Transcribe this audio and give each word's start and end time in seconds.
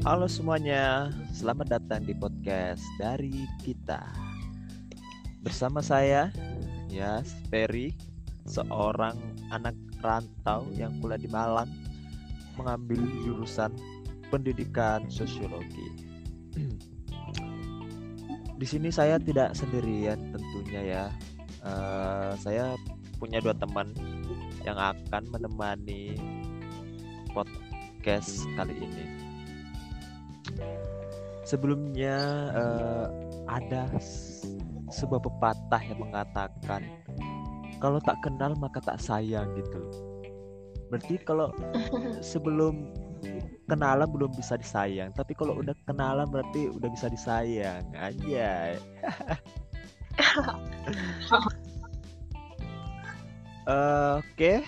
Halo 0.00 0.24
semuanya, 0.32 1.12
selamat 1.28 1.76
datang 1.76 2.08
di 2.08 2.16
podcast 2.16 2.80
dari 2.96 3.44
kita. 3.60 4.00
Bersama 5.44 5.84
saya, 5.84 6.32
ya, 6.88 7.20
Ferry, 7.52 7.92
seorang 8.48 9.20
anak 9.52 9.76
rantau 10.00 10.64
yang 10.72 10.96
kuliah 11.04 11.20
di 11.20 11.28
Malang, 11.28 11.68
mengambil 12.56 12.96
jurusan 13.28 13.76
pendidikan 14.32 15.04
sosiologi. 15.12 15.92
di 18.56 18.64
sini 18.64 18.88
saya 18.88 19.20
tidak 19.20 19.52
sendirian 19.52 20.32
tentunya 20.32 20.80
ya. 20.80 21.04
Uh, 21.60 22.32
saya 22.40 22.72
punya 23.20 23.36
dua 23.44 23.52
teman 23.52 23.92
yang 24.64 24.80
akan 24.80 25.28
menemani 25.28 26.16
podcast 27.36 28.48
kali 28.56 28.80
ini. 28.80 29.29
Sebelumnya 31.50 32.14
uh, 32.54 33.06
ada 33.50 33.90
sebuah 34.94 35.18
pepatah 35.18 35.82
yang 35.82 35.98
mengatakan 35.98 36.86
kalau 37.82 37.98
tak 38.06 38.22
kenal 38.22 38.54
maka 38.54 38.78
tak 38.78 39.02
sayang 39.02 39.50
gitu. 39.58 39.82
Berarti 40.94 41.18
kalau 41.26 41.50
sebelum 42.22 42.94
kenalan 43.66 44.06
belum 44.14 44.30
bisa 44.38 44.54
disayang, 44.62 45.10
tapi 45.10 45.34
kalau 45.34 45.58
udah 45.58 45.74
kenalan 45.90 46.30
berarti 46.30 46.70
udah 46.70 46.86
bisa 46.86 47.10
disayang. 47.10 47.82
Aja. 47.98 48.78
uh, 53.66 54.22
Oke, 54.22 54.22
okay. 54.22 54.58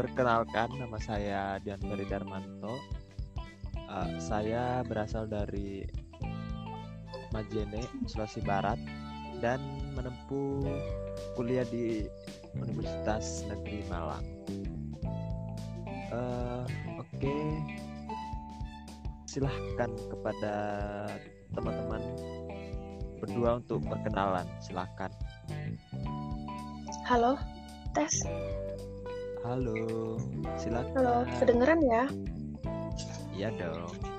perkenalkan 0.00 0.80
nama 0.80 0.96
saya 0.96 1.60
Dian 1.60 1.80
Ferry 1.84 2.08
Darmanto. 2.08 2.80
Uh, 3.84 4.16
saya 4.16 4.80
berasal 4.88 5.28
dari 5.28 5.84
Majene, 7.32 7.82
Sulawesi 8.06 8.44
Barat 8.44 8.78
dan 9.40 9.58
menempuh 9.96 10.62
kuliah 11.34 11.66
di 11.66 12.06
Universitas 12.54 13.42
Negeri 13.48 13.82
Malang. 13.88 14.24
Uh, 16.12 16.68
Oke, 17.00 17.24
okay. 17.24 17.44
silahkan 19.24 19.90
kepada 20.12 20.54
teman-teman 21.56 22.04
berdua 23.18 23.58
untuk 23.64 23.80
perkenalan. 23.88 24.44
Silahkan. 24.60 25.08
Halo, 27.08 27.40
tes. 27.96 28.12
Halo, 29.42 29.74
silakan. 30.60 30.94
Halo, 30.94 31.16
kedengeran 31.40 31.80
ya? 31.82 32.04
Iya 33.32 33.48
dong. 33.56 34.11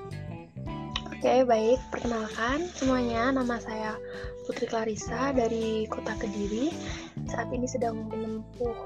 Oke, 1.24 1.40
baik. 1.48 1.80
Perkenalkan 1.88 2.68
semuanya, 2.76 3.32
nama 3.32 3.56
saya 3.56 3.96
Putri 4.44 4.68
Clarissa 4.68 5.32
dari 5.32 5.88
Kota 5.88 6.12
Kediri. 6.20 6.68
Saat 7.32 7.48
ini 7.48 7.64
sedang 7.64 8.12
menempuh 8.12 8.76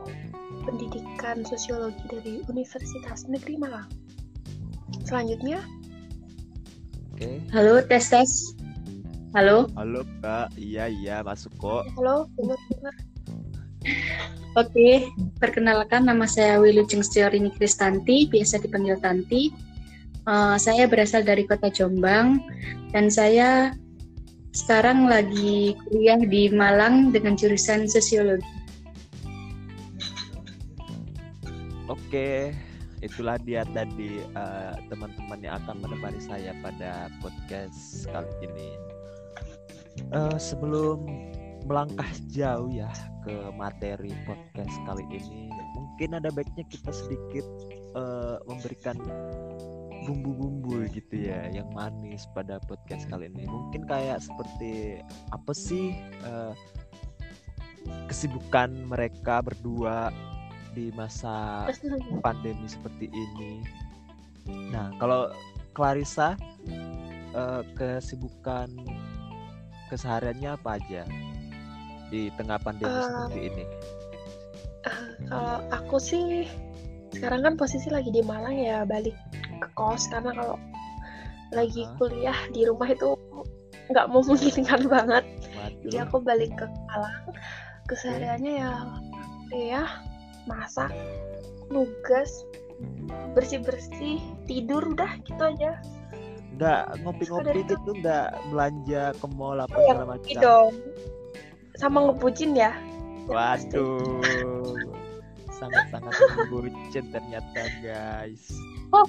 pendidikan 0.63 1.43
sosiologi 1.43 1.99
dari 2.07 2.39
Universitas 2.47 3.27
Negeri 3.27 3.59
Malang. 3.59 3.91
Selanjutnya. 5.03 5.67
Oke. 7.11 7.43
Halo, 7.51 7.83
tes 7.83 8.07
tes. 8.07 8.55
Halo. 9.35 9.67
Halo, 9.75 10.07
Kak. 10.23 10.55
Iya, 10.55 10.95
iya, 10.95 11.27
masuk 11.27 11.51
kok. 11.59 11.91
Halo, 11.99 12.31
dengar 12.39 12.59
dengar. 12.71 12.95
Oke, 14.55 15.11
perkenalkan 15.43 16.07
nama 16.07 16.31
saya 16.31 16.63
Wilujeng 16.63 17.03
Setiorini 17.03 17.51
Kristanti, 17.51 18.31
biasa 18.31 18.63
dipanggil 18.63 18.95
Tanti. 19.03 19.51
Uh, 20.29 20.61
saya 20.61 20.85
berasal 20.85 21.25
dari 21.25 21.49
kota 21.49 21.73
Jombang 21.73 22.45
dan 22.93 23.09
saya 23.09 23.73
sekarang 24.53 25.09
lagi 25.09 25.73
kuliah 25.89 26.21
di 26.21 26.53
Malang 26.53 27.17
dengan 27.17 27.33
jurusan 27.33 27.89
sosiologi. 27.89 28.45
Oke, 31.89 32.53
itulah 33.01 33.41
dia 33.41 33.65
tadi 33.73 34.21
uh, 34.37 34.77
teman-teman 34.93 35.41
yang 35.41 35.57
akan 35.65 35.81
menemani 35.81 36.21
saya 36.21 36.53
pada 36.61 37.09
podcast 37.25 38.05
kali 38.13 38.29
ini. 38.45 38.69
Uh, 40.13 40.37
sebelum 40.37 41.09
melangkah 41.65 42.09
jauh 42.29 42.69
ya 42.69 42.93
ke 43.25 43.33
materi 43.57 44.13
podcast 44.29 44.77
kali 44.85 45.05
ini 45.09 45.49
mungkin 45.75 46.21
ada 46.21 46.31
baiknya 46.31 46.65
kita 46.71 46.95
sedikit 46.95 47.45
uh, 47.99 48.39
memberikan 48.47 48.97
bumbu-bumbu 50.09 50.89
gitu 50.89 51.29
ya 51.29 51.53
yang 51.53 51.69
manis 51.77 52.25
pada 52.33 52.57
podcast 52.65 53.05
kali 53.13 53.29
ini. 53.29 53.45
Mungkin 53.45 53.85
kayak 53.85 54.25
seperti 54.25 55.05
apa 55.29 55.53
sih 55.53 55.93
uh, 56.25 56.57
kesibukan 58.09 58.73
mereka 58.89 59.45
berdua 59.45 60.09
di 60.73 60.89
masa 60.97 61.69
pandemi 62.25 62.65
seperti 62.65 63.13
ini? 63.13 63.61
Nah 64.73 64.97
kalau 64.97 65.29
Clarissa 65.77 66.41
uh, 67.37 67.61
kesibukan 67.77 68.73
kesehariannya 69.93 70.57
apa 70.57 70.81
aja 70.81 71.05
di 72.09 72.33
tengah 72.41 72.57
pandemi 72.65 72.97
uh, 72.97 73.05
seperti 73.05 73.41
ini? 73.53 73.65
Uh, 74.89 75.05
kalau 75.29 75.57
aku 75.69 75.97
sih 76.01 76.49
sekarang 77.13 77.45
kan 77.45 77.55
posisi 77.61 77.93
lagi 77.93 78.09
di 78.09 78.25
Malang 78.25 78.57
ya 78.57 78.89
balik 78.89 79.17
kos 79.79 80.11
karena 80.11 80.35
kalau 80.35 80.59
lagi 81.55 81.87
kuliah 81.97 82.35
di 82.51 82.67
rumah 82.67 82.91
itu 82.91 83.15
nggak 83.89 84.11
memungkinkan 84.11 84.83
banget. 84.95 85.25
Waduh. 85.55 85.83
Jadi 85.87 85.97
aku 86.03 86.17
balik 86.19 86.51
ke 86.59 86.67
Malang 86.91 87.31
kesehariannya 87.89 88.53
ya 88.61 88.73
ya 89.55 89.83
masak, 90.45 90.93
nugas, 91.71 92.45
bersih 93.33 93.63
bersih, 93.63 94.19
tidur 94.45 94.83
udah 94.83 95.17
gitu 95.25 95.41
aja. 95.41 95.79
Nggak 96.59 97.01
ngopi-ngopi 97.07 97.63
gitu, 97.65 97.91
nggak 98.03 98.35
belanja 98.51 99.15
ke 99.15 99.27
mall 99.39 99.63
apa 99.63 99.73
oh, 99.73 99.87
segala 99.87 100.05
macam. 100.19 100.41
dong 100.43 100.75
sama 101.79 102.11
ngebucin 102.11 102.59
ya 102.59 102.75
waduh 103.31 104.19
sangat-sangat 105.59 106.13
ngebucin 106.51 107.05
ternyata 107.15 107.63
guys 107.81 108.51
oh. 108.91 109.07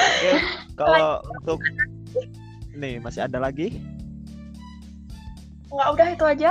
Oke 0.00 0.32
kalau 0.78 1.20
untuk 1.40 1.60
nih 2.74 2.96
masih 3.02 3.26
ada 3.28 3.38
lagi? 3.42 3.76
Nggak 5.70 5.88
udah 5.94 6.08
itu 6.16 6.24
aja. 6.24 6.50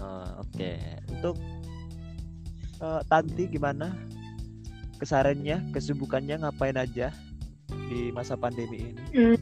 Uh, 0.00 0.42
oke. 0.42 0.52
Okay. 0.56 0.76
untuk 1.16 1.36
uh, 2.80 3.00
Tanti 3.06 3.44
gimana? 3.48 3.92
Kesarannya 4.96 5.60
kesibukannya 5.76 6.40
ngapain 6.40 6.76
aja 6.76 7.12
di 7.92 8.08
masa 8.16 8.32
pandemi 8.34 8.96
ini? 8.96 9.02
Hmm. 9.12 9.38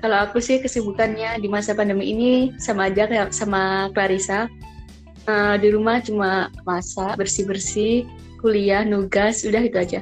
Kalau 0.00 0.16
aku 0.24 0.40
sih 0.40 0.62
kesibukannya 0.62 1.42
di 1.42 1.48
masa 1.50 1.76
pandemi 1.76 2.08
ini 2.14 2.56
sama 2.56 2.88
aja 2.88 3.04
kayak 3.04 3.34
sama 3.34 3.92
Clarissa. 3.92 4.48
Uh, 5.28 5.60
di 5.60 5.68
rumah 5.68 6.00
cuma 6.00 6.48
masak, 6.64 7.20
bersih-bersih, 7.20 8.08
kuliah, 8.40 8.82
nugas, 8.88 9.44
udah 9.44 9.60
itu 9.60 9.76
aja. 9.76 10.00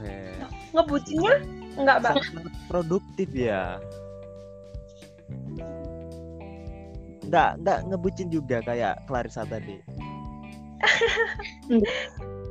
Eh. 0.00 0.40
Ngebucinnya 0.72 1.44
enggak, 1.76 1.98
Bang? 2.00 2.16
Produktif 2.66 3.28
ya. 3.36 3.76
Enggak, 7.28 7.60
enggak 7.60 7.78
ngebucin 7.92 8.28
juga 8.32 8.64
kayak 8.64 9.04
Clarissa 9.04 9.44
tadi. 9.44 9.76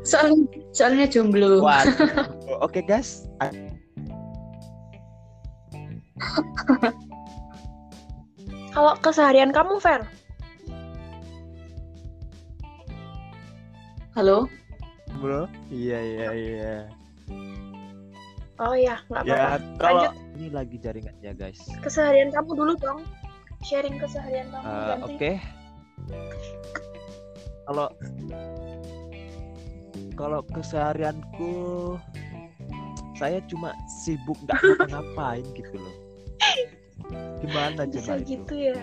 soalnya 0.10 0.46
soalnya 0.72 1.06
jomblo. 1.10 1.60
Oke 1.62 1.84
okay, 2.62 2.84
guys, 2.86 3.28
Kalau 8.72 8.96
keseharian 9.04 9.52
kamu, 9.52 9.84
Fer? 9.84 10.08
Halo? 14.16 14.48
Bro? 15.22 15.46
Iya, 15.70 16.00
iya, 16.02 16.28
iya. 16.34 16.74
Oh 18.58 18.74
iya, 18.74 18.98
nggak 19.10 19.24
ya, 19.26 19.34
apa-apa. 19.38 19.58
Ya, 19.58 19.78
kalau 19.78 20.02
Lanjut. 20.02 20.14
ini 20.38 20.48
lagi 20.50 20.76
jaringannya, 20.82 21.32
guys. 21.38 21.62
Keseharian 21.86 22.30
kamu 22.34 22.52
dulu 22.58 22.74
dong. 22.82 23.02
Sharing 23.62 24.02
keseharian 24.02 24.50
kamu 24.50 24.66
uh, 24.66 24.98
Oke. 25.06 25.14
Okay. 25.18 25.36
Kalau 27.70 27.88
kalau 30.18 30.42
keseharianku 30.50 31.54
saya 33.22 33.38
cuma 33.46 33.78
sibuk 33.86 34.38
nggak 34.50 34.58
ngapa-ngapain 34.58 35.46
gitu 35.54 35.78
loh 35.78 35.96
gimana 37.46 37.86
bisa 37.86 38.18
coba 38.18 38.26
gitu 38.26 38.54
itu? 38.58 38.74
ya 38.74 38.82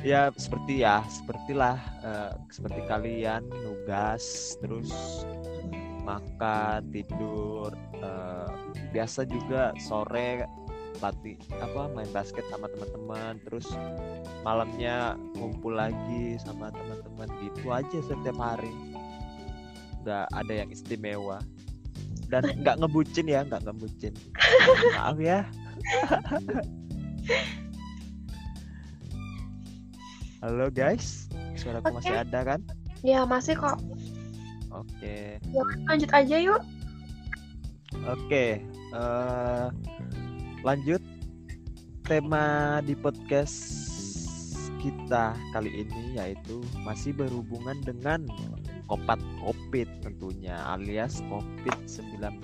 ya 0.00 0.32
seperti 0.32 0.80
ya 0.80 1.04
sepertilah 1.08 1.76
uh, 2.00 2.32
seperti 2.48 2.80
kalian 2.88 3.44
nugas 3.64 4.56
terus 4.64 4.88
makan 6.04 6.88
tidur 6.88 7.76
uh, 8.00 8.48
biasa 8.90 9.28
juga 9.28 9.76
sore 9.76 10.48
latih 11.00 11.36
apa 11.60 11.88
main 11.96 12.08
basket 12.12 12.44
sama 12.52 12.68
teman-teman 12.68 13.40
terus 13.44 13.68
malamnya 14.44 15.16
ngumpul 15.36 15.72
lagi 15.72 16.36
sama 16.40 16.68
teman-teman 16.72 17.28
gitu 17.40 17.72
aja 17.72 17.98
setiap 18.04 18.36
hari. 18.36 18.72
Nggak 20.04 20.26
ada 20.28 20.52
yang 20.52 20.68
istimewa. 20.68 21.40
Dan 22.28 22.52
nggak 22.60 22.84
ngebucin 22.84 23.26
ya 23.32 23.48
nggak 23.48 23.64
ngebucin. 23.64 24.14
Maaf 24.96 25.18
ya 25.18 25.48
halo 30.40 30.72
guys 30.72 31.28
suaraku 31.52 31.92
okay. 31.92 31.96
masih 32.00 32.16
ada 32.16 32.40
kan 32.48 32.60
ya 33.04 33.28
masih 33.28 33.52
kok 33.52 33.76
oke 34.72 34.88
okay. 34.88 35.36
ya, 35.52 35.60
lanjut 35.84 36.10
aja 36.16 36.36
yuk 36.40 36.62
oke 38.08 38.16
okay. 38.24 38.64
uh, 38.96 39.68
eh, 39.68 39.68
lanjut 40.64 41.04
tema 42.08 42.80
di 42.88 42.96
podcast 42.96 43.60
kita 44.80 45.36
kali 45.52 45.84
ini 45.84 46.16
yaitu 46.16 46.64
masih 46.88 47.12
berhubungan 47.12 47.76
dengan 47.84 48.24
kopat 48.88 49.20
covid 49.44 49.92
tentunya 50.00 50.56
alias 50.72 51.20
covid 51.28 51.76
19 51.84 52.40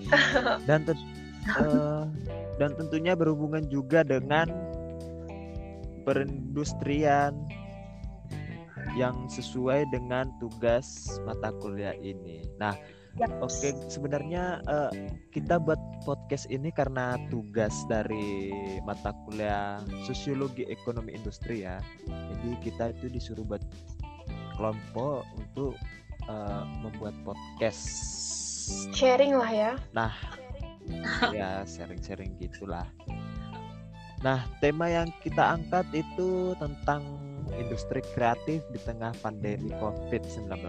dan 0.68 0.80
te 0.88 0.96
uh, 1.60 2.08
dan 2.56 2.72
tentunya 2.80 3.12
berhubungan 3.12 3.68
juga 3.68 4.00
dengan 4.00 4.48
perindustrian 6.04 7.34
yang 8.98 9.26
sesuai 9.30 9.88
dengan 9.88 10.28
tugas 10.36 11.16
mata 11.24 11.54
kuliah 11.62 11.96
ini. 11.96 12.44
Nah, 12.60 12.76
Oke, 13.44 13.44
okay, 13.44 13.72
sebenarnya 13.92 14.64
uh, 14.64 14.88
kita 15.36 15.60
buat 15.60 15.76
podcast 16.08 16.48
ini 16.48 16.72
karena 16.72 17.20
tugas 17.28 17.84
dari 17.84 18.48
mata 18.88 19.12
kuliah 19.28 19.84
Sosiologi 20.08 20.64
Ekonomi 20.64 21.12
Industri 21.12 21.60
ya. 21.60 21.76
Jadi 22.08 22.56
kita 22.64 22.96
itu 22.96 23.12
disuruh 23.12 23.44
buat 23.44 23.60
kelompok 24.56 25.28
untuk 25.36 25.76
uh, 26.24 26.64
membuat 26.80 27.12
podcast. 27.20 27.84
Sharing 28.96 29.36
lah 29.36 29.52
ya. 29.52 29.72
Nah, 29.92 30.16
ya 31.36 31.68
sharing-sharing 31.68 32.40
gitulah. 32.40 32.88
Nah, 34.22 34.46
tema 34.62 34.86
yang 34.86 35.10
kita 35.18 35.58
angkat 35.58 35.82
itu 35.90 36.54
tentang 36.62 37.02
industri 37.58 37.98
kreatif 38.14 38.62
di 38.70 38.78
tengah 38.86 39.10
pandemi 39.18 39.74
COVID-19. 39.82 40.62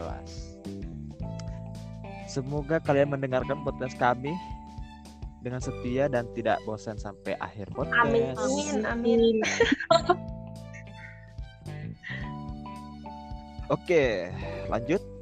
Semoga 2.25 2.81
kalian 2.81 3.13
mendengarkan 3.13 3.61
podcast 3.61 3.93
kami 4.01 4.33
dengan 5.45 5.61
setia 5.61 6.09
dan 6.09 6.25
tidak 6.33 6.57
bosan 6.65 6.97
sampai 6.97 7.37
akhir 7.37 7.69
podcast. 7.77 8.41
Amin, 8.41 8.81
amin, 8.89 8.89
amin. 8.89 9.35
Oke, 13.69 14.33
lanjut. 14.65 15.12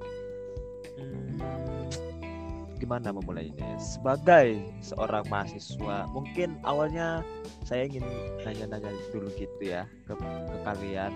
Gimana 2.91 3.15
memulainya? 3.15 3.79
Sebagai 3.79 4.67
seorang 4.83 5.23
mahasiswa, 5.31 6.11
mungkin 6.11 6.59
awalnya 6.67 7.23
saya 7.63 7.87
ingin 7.87 8.03
nanya-nanya 8.43 8.91
dulu 9.15 9.31
gitu 9.39 9.63
ya 9.63 9.87
ke, 10.03 10.11
ke 10.19 10.57
kalian. 10.67 11.15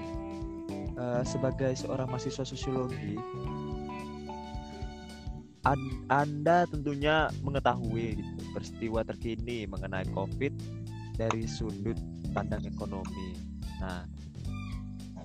Uh, 0.96 1.20
sebagai 1.28 1.76
seorang 1.76 2.08
mahasiswa 2.08 2.48
sosiologi, 2.48 3.20
anda 6.08 6.64
tentunya 6.72 7.28
mengetahui 7.44 8.24
gitu, 8.24 8.42
peristiwa 8.56 9.04
terkini 9.04 9.68
mengenai 9.68 10.08
COVID 10.16 10.56
dari 11.20 11.44
sudut 11.44 12.00
pandang 12.32 12.64
ekonomi. 12.64 13.36
Nah, 13.84 14.08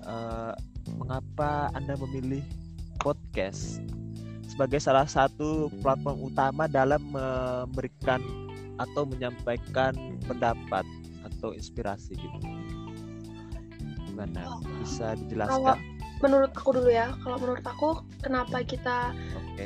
eh, 0.03 0.53
mengapa 0.99 1.71
Anda 1.77 1.93
memilih 1.95 2.43
podcast 2.99 3.79
sebagai 4.51 4.83
salah 4.83 5.07
satu 5.07 5.71
platform 5.79 6.27
utama 6.27 6.67
dalam 6.67 6.99
memberikan 7.07 8.19
atau 8.75 9.07
menyampaikan 9.07 9.95
pendapat 10.27 10.83
atau 11.23 11.55
inspirasi 11.55 12.19
gitu? 12.19 12.39
Gimana? 14.11 14.59
Bisa 14.83 15.15
dijelaskan? 15.15 15.79
menurut 16.21 16.53
aku 16.53 16.77
dulu 16.77 16.89
ya 16.93 17.17
kalau 17.25 17.37
menurut 17.41 17.65
aku 17.65 18.05
kenapa 18.21 18.61
kita 18.61 19.09
okay, 19.57 19.65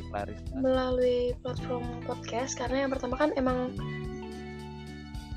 melalui 0.55 1.35
platform 1.43 1.83
podcast 2.07 2.55
karena 2.55 2.87
yang 2.87 2.91
pertama 2.95 3.19
kan 3.19 3.35
emang 3.35 3.75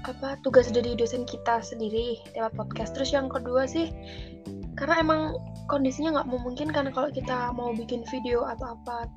apa 0.07 0.39
tugas 0.47 0.71
dari 0.71 0.95
dosen 0.95 1.27
kita 1.27 1.61
sendiri 1.61 2.23
lewat 2.39 2.55
podcast 2.55 2.95
terus 2.95 3.11
yang 3.11 3.27
kedua 3.27 3.67
sih 3.67 3.91
karena 4.79 5.03
emang 5.03 5.35
kondisinya 5.67 6.23
nggak 6.23 6.31
memungkinkan 6.31 6.95
kalau 6.95 7.11
kita 7.11 7.51
mau 7.53 7.75
bikin 7.75 8.07
video 8.09 8.47
atau 8.47 8.79
apa 8.79 9.11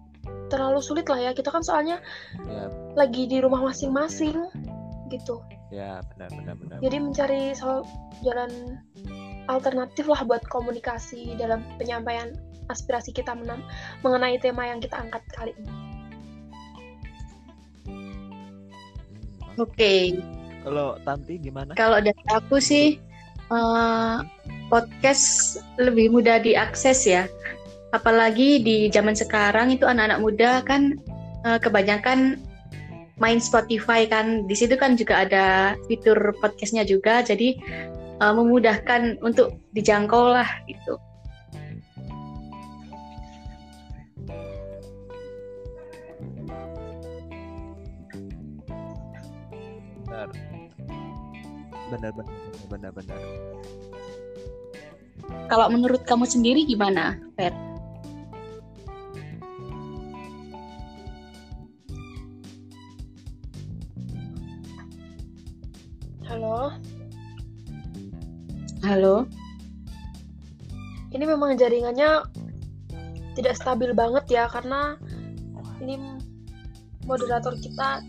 terlalu 0.52 0.84
sulit 0.84 1.08
lah 1.08 1.20
ya 1.20 1.32
kita 1.32 1.48
kan 1.48 1.64
soalnya 1.64 2.04
ya. 2.48 2.68
lagi 2.94 3.28
di 3.28 3.40
rumah 3.40 3.64
masing-masing 3.64 4.36
gitu 5.08 5.40
ya 5.72 6.04
benar 6.16 6.30
benar 6.36 6.56
benar 6.60 6.78
jadi 6.84 6.98
mencari 7.00 7.56
soal 7.56 7.88
jalan 8.24 8.80
alternatif 9.48 10.08
lah 10.08 10.22
buat 10.28 10.44
komunikasi 10.52 11.36
dalam 11.40 11.64
penyampaian 11.80 12.36
aspirasi 12.72 13.12
kita 13.12 13.36
mengenai 14.02 14.40
tema 14.40 14.64
yang 14.72 14.80
kita 14.80 14.96
angkat 14.96 15.24
kali 15.36 15.52
ini. 15.60 15.72
Oke. 19.60 19.76
Okay. 19.76 20.04
Kalau 20.62 20.96
Tanti 21.04 21.42
gimana? 21.42 21.76
Kalau 21.76 22.00
dari 22.00 22.24
aku 22.32 22.62
sih 22.62 23.02
uh, 23.52 24.24
podcast 24.72 25.58
lebih 25.76 26.14
mudah 26.14 26.40
diakses 26.40 27.04
ya. 27.04 27.28
Apalagi 27.92 28.64
di 28.64 28.88
zaman 28.88 29.12
sekarang 29.12 29.76
itu 29.76 29.84
anak-anak 29.84 30.20
muda 30.24 30.64
kan 30.64 30.96
uh, 31.44 31.60
kebanyakan 31.60 32.40
main 33.20 33.44
Spotify 33.44 34.08
kan. 34.08 34.48
Di 34.48 34.56
situ 34.56 34.80
kan 34.80 34.96
juga 34.96 35.28
ada 35.28 35.76
fitur 35.92 36.16
podcastnya 36.40 36.88
juga. 36.88 37.20
Jadi 37.20 37.60
uh, 38.24 38.32
memudahkan 38.32 39.20
untuk 39.20 39.60
dijangkau 39.76 40.32
lah 40.32 40.48
gitu. 40.72 40.96
Benar. 50.08 50.28
Benar 51.92 52.12
benar 52.16 52.36
benar 52.72 52.92
benar. 52.96 53.20
Kalau 55.52 55.68
menurut 55.68 56.08
kamu 56.08 56.24
sendiri 56.24 56.64
gimana, 56.64 57.20
Fer? 57.36 57.71
Halo. 66.32 66.72
Halo. 68.88 69.16
Ini 71.12 71.28
memang 71.28 71.60
jaringannya 71.60 72.24
tidak 73.36 73.60
stabil 73.60 73.92
banget 73.92 74.32
ya 74.32 74.48
karena 74.48 74.96
ini 75.84 76.00
moderator 77.04 77.52
kita 77.60 78.00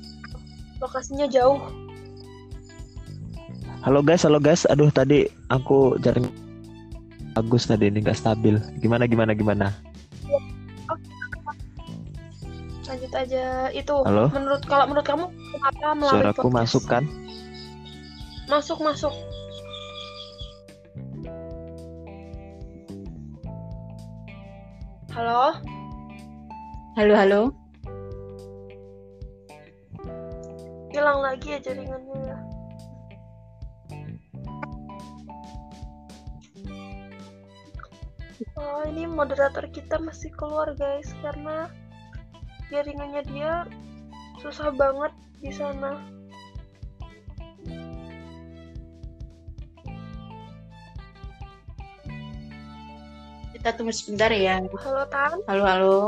lokasinya 0.79 1.27
jauh. 1.27 1.59
Halo 3.83 4.07
guys, 4.07 4.23
halo 4.23 4.39
guys. 4.39 4.71
Aduh 4.71 4.95
tadi 4.95 5.27
aku 5.51 5.99
jaring 5.99 6.31
bagus 7.35 7.67
tadi 7.67 7.91
ini 7.91 8.07
nggak 8.07 8.23
stabil. 8.23 8.55
Gimana 8.79 9.11
gimana 9.11 9.35
gimana? 9.35 9.75
Lanjut 12.87 13.13
aja 13.19 13.67
itu. 13.75 13.97
Halo? 14.07 14.31
Menurut 14.31 14.63
kalau 14.71 14.87
menurut 14.87 15.07
kamu 15.11 15.27
apa 15.59 15.91
melalui 15.99 16.23
Suaraku 16.23 16.47
podcast? 16.47 16.55
masuk 16.55 16.85
kan? 16.87 17.03
Masuk 18.53 18.85
masuk. 18.85 19.15
Halo? 25.17 25.57
Halo, 27.01 27.15
halo. 27.17 27.41
Hilang 30.93 31.25
lagi 31.25 31.57
ya 31.57 31.65
jaringannya 31.65 32.17
ya. 32.29 32.39
Oh, 38.61 38.85
ini 38.85 39.09
moderator 39.09 39.65
kita 39.73 39.97
masih 39.97 40.29
keluar 40.37 40.77
guys 40.77 41.09
karena 41.25 41.73
jaringannya 42.69 43.25
dia 43.33 43.65
susah 44.45 44.69
banget 44.77 45.17
di 45.41 45.49
sana. 45.49 46.21
Kita 53.63 53.79
tunggu 53.79 53.95
sebentar 53.95 54.27
ya. 54.35 54.59
Halo, 54.59 55.07
Tan. 55.07 55.39
Halo, 55.47 55.63
halo. 55.63 55.99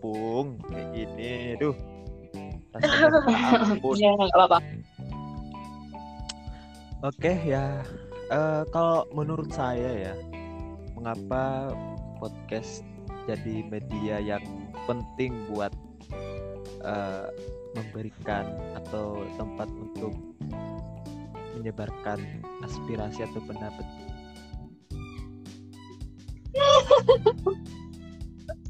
Bung, 0.00 0.56
kayak 0.72 0.88
gini. 0.96 1.52
Duh. 1.60 1.76
Rasanya 2.72 4.24
apa-apa. 4.40 4.58
Oke 7.04 7.36
ya, 7.44 7.84
uh, 8.32 8.64
kalau 8.72 9.04
menurut 9.12 9.52
saya 9.52 9.92
ya, 9.92 10.14
mengapa 10.96 11.76
podcast 12.16 12.80
jadi 13.28 13.68
media 13.68 14.16
yang 14.16 14.40
penting 14.88 15.36
buat 15.52 15.76
eh, 16.84 17.26
memberikan 17.74 18.46
atau 18.76 19.24
tempat 19.40 19.66
untuk 19.72 20.14
menyebarkan 21.56 22.20
aspirasi 22.62 23.24
atau 23.24 23.40
pendapat. 23.48 23.86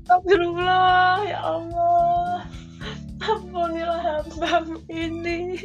Astagfirullah, 0.05 1.27
ya 1.27 1.41
Allah. 1.43 2.45
Ampunilah 3.25 4.01
hamba 4.05 4.69
ini. 4.93 5.57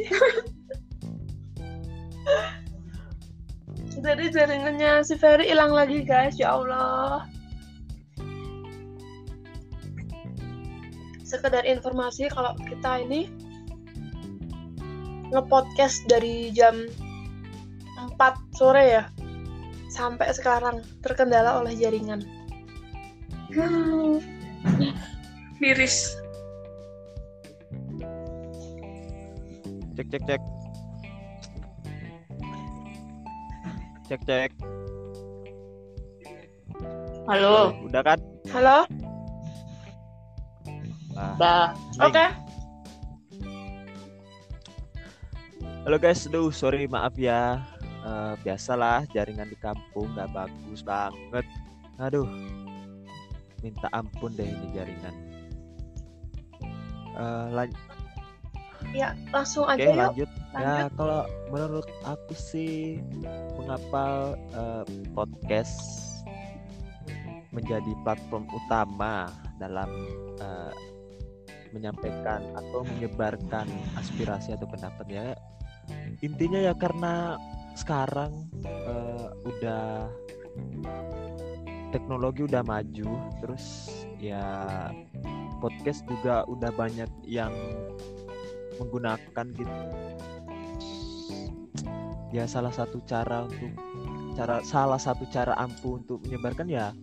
Jadi 3.99 4.31
jaringannya 4.31 5.03
si 5.03 5.19
Ferry 5.19 5.51
hilang 5.51 5.75
lagi 5.75 6.07
guys, 6.07 6.39
ya 6.39 6.55
Allah. 6.55 7.27
Sekedar 11.29 11.61
informasi 11.61 12.25
kalau 12.33 12.57
kita 12.57 13.05
ini 13.05 13.29
nge-podcast 15.29 16.09
dari 16.09 16.49
jam 16.49 16.89
4 18.17 18.57
sore 18.57 18.97
ya 18.97 19.03
sampai 19.93 20.33
sekarang 20.33 20.81
terkendala 21.05 21.61
oleh 21.61 21.77
jaringan. 21.77 22.25
Miris. 25.61 26.17
Cek 29.93 30.07
cek 30.09 30.23
cek. 30.25 30.41
Cek 34.09 34.21
cek. 34.25 34.51
Halo. 37.29 37.77
Udah 37.85 38.01
kan? 38.01 38.17
Halo? 38.49 38.89
Udah. 41.19 41.75
Oke. 41.99 42.25
Halo 45.83 45.97
guys, 45.97 46.23
duh 46.29 46.47
sorry 46.47 46.87
maaf 46.87 47.15
ya. 47.19 47.59
Eh, 47.99 48.33
biasalah 48.39 49.03
jaringan 49.11 49.51
di 49.51 49.57
kampung 49.59 50.07
nggak 50.15 50.31
bagus 50.31 50.79
banget. 50.79 51.43
Aduh, 51.99 52.23
minta 53.59 53.91
ampun 53.91 54.31
deh 54.31 54.47
ini 54.47 54.67
jaringan. 54.71 55.15
Eh, 57.19 57.47
lan- 57.51 57.75
Ya, 58.95 59.11
langsung 59.29 59.67
aja 59.67 59.83
yuk. 59.83 59.99
lanjut. 59.99 60.29
Ya 60.55 60.87
kalau 60.95 61.27
menurut 61.51 61.85
aku 62.01 62.31
sih 62.33 63.03
mengapa 63.59 64.33
eh, 64.55 64.83
podcast 65.11 65.75
menjadi 67.51 67.91
platform 68.07 68.47
utama 68.47 69.27
dalam 69.59 69.91
eh, 70.39 70.71
menyampaikan 71.71 72.41
atau 72.55 72.85
menyebarkan 72.85 73.67
aspirasi 73.97 74.55
atau 74.55 74.65
pendapat 74.69 75.05
ya. 75.09 75.25
Intinya 76.21 76.59
ya 76.61 76.73
karena 76.77 77.37
sekarang 77.73 78.49
eh, 78.65 79.27
udah 79.45 80.09
teknologi 81.89 82.45
udah 82.45 82.61
maju 82.61 83.09
terus 83.41 83.65
ya 84.21 84.43
podcast 85.59 86.05
juga 86.05 86.45
udah 86.45 86.71
banyak 86.73 87.09
yang 87.25 87.51
menggunakan 88.79 89.45
gitu. 89.57 89.75
Ya 92.29 92.45
salah 92.45 92.71
satu 92.71 93.01
cara 93.09 93.49
untuk 93.49 93.73
cara 94.37 94.61
salah 94.61 95.01
satu 95.01 95.25
cara 95.33 95.57
ampuh 95.57 95.99
untuk 95.99 96.21
menyebarkan 96.23 96.69
ya 96.69 96.93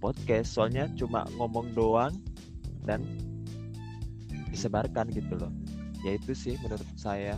podcast. 0.00 0.56
Soalnya 0.56 0.90
cuma 0.96 1.28
ngomong 1.36 1.76
doang 1.76 2.16
dan 2.88 3.04
disebarkan 4.56 5.12
gitu 5.12 5.36
loh. 5.36 5.52
Ya 6.00 6.16
itu 6.16 6.32
sih 6.32 6.56
menurut 6.64 6.88
saya. 6.96 7.36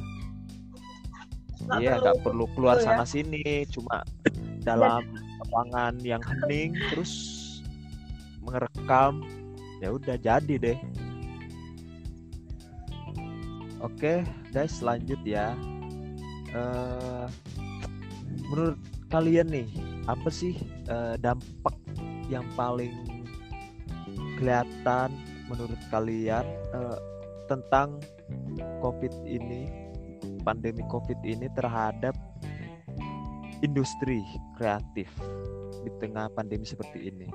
Iya 1.82 1.98
nggak 1.98 2.22
perlu 2.22 2.46
keluar 2.54 2.78
itu 2.78 2.86
ya. 2.86 2.94
sana 2.94 3.04
sini 3.04 3.66
cuma 3.66 4.06
dalam 4.62 5.02
ruangan 5.50 5.98
yang 6.06 6.22
hening 6.22 6.78
terus 6.94 7.12
merekam 8.46 9.26
ya 9.82 9.90
udah 9.90 10.14
jadi 10.14 10.54
deh. 10.54 10.78
Oke 13.82 14.22
guys 14.54 14.78
lanjut 14.78 15.18
ya. 15.26 15.58
Eh 16.54 17.26
menurut 18.48 18.78
kalian 19.12 19.50
nih 19.50 19.68
apa 20.06 20.30
sih 20.30 20.56
eh, 20.88 21.14
dampak 21.20 21.74
yang 22.30 22.44
paling 22.56 22.94
kelihatan 24.38 25.10
menurut 25.48 25.80
kalian 25.88 26.44
eh, 26.76 26.98
tentang 27.48 28.00
covid 28.84 29.12
ini 29.24 29.68
pandemi 30.44 30.84
covid 30.92 31.16
ini 31.24 31.48
terhadap 31.56 32.14
industri 33.64 34.22
kreatif 34.60 35.08
di 35.82 35.90
tengah 35.98 36.28
pandemi 36.36 36.68
seperti 36.68 37.08
ini 37.08 37.28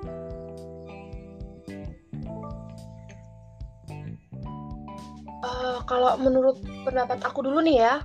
Eh, 5.44 5.80
kalau 5.84 6.16
menurut 6.16 6.64
pendapat 6.88 7.20
aku 7.28 7.44
dulu 7.44 7.60
nih 7.60 7.84
ya, 7.84 7.96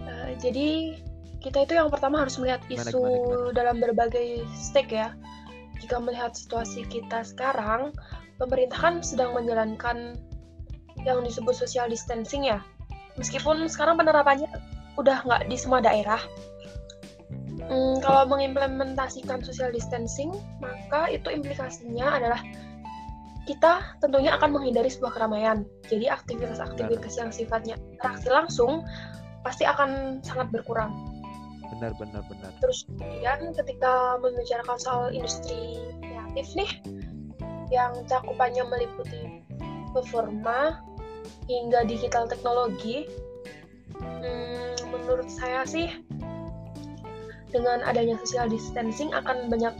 eh, 0.00 0.30
jadi 0.40 0.96
kita 1.44 1.68
itu 1.68 1.72
yang 1.76 1.92
pertama 1.92 2.24
harus 2.24 2.40
melihat 2.40 2.64
Gimana, 2.64 2.88
isu 2.88 3.00
gimana, 3.04 3.20
gimana? 3.20 3.52
dalam 3.52 3.76
berbagai 3.78 4.28
stake 4.56 4.96
ya. 4.96 5.12
Jika 5.84 6.00
melihat 6.00 6.32
situasi 6.32 6.88
kita 6.88 7.20
sekarang, 7.28 7.92
pemerintah 8.36 8.78
kan 8.78 8.94
sedang 9.00 9.32
menjalankan 9.32 10.16
yang 11.04 11.22
disebut 11.22 11.54
social 11.54 11.88
distancing 11.88 12.48
ya. 12.48 12.60
Meskipun 13.16 13.64
sekarang 13.68 13.96
penerapannya 13.96 14.48
udah 15.00 15.24
nggak 15.24 15.48
di 15.48 15.56
semua 15.56 15.80
daerah. 15.80 16.20
Hmm, 17.66 17.98
kalau 17.98 18.28
mengimplementasikan 18.30 19.42
social 19.42 19.72
distancing, 19.72 20.30
maka 20.62 21.10
itu 21.10 21.26
implikasinya 21.32 22.20
adalah 22.20 22.40
kita 23.46 23.94
tentunya 24.02 24.34
akan 24.34 24.58
menghindari 24.58 24.90
sebuah 24.90 25.14
keramaian. 25.14 25.62
Jadi 25.86 26.10
aktivitas-aktivitas 26.10 27.14
yang 27.16 27.30
sifatnya 27.30 27.74
interaksi 27.94 28.28
langsung 28.28 28.82
pasti 29.46 29.62
akan 29.62 30.20
sangat 30.26 30.50
berkurang. 30.50 30.92
benar 31.66 31.92
benar 31.98 32.22
benar 32.30 32.50
Terus 32.62 32.86
kemudian 32.86 33.52
ketika 33.52 34.16
membicarakan 34.22 34.78
soal 34.78 35.10
industri 35.10 35.82
kreatif 35.98 36.46
nih, 36.54 36.70
yang 37.70 37.92
cakupannya 38.06 38.64
meliputi 38.66 39.42
performa 39.90 40.80
hingga 41.46 41.86
digital 41.86 42.26
teknologi, 42.26 43.06
hmm, 43.98 44.76
menurut 44.90 45.30
saya 45.30 45.62
sih 45.66 45.88
dengan 47.54 47.80
adanya 47.86 48.18
social 48.20 48.50
distancing 48.50 49.14
akan 49.14 49.48
banyak 49.48 49.72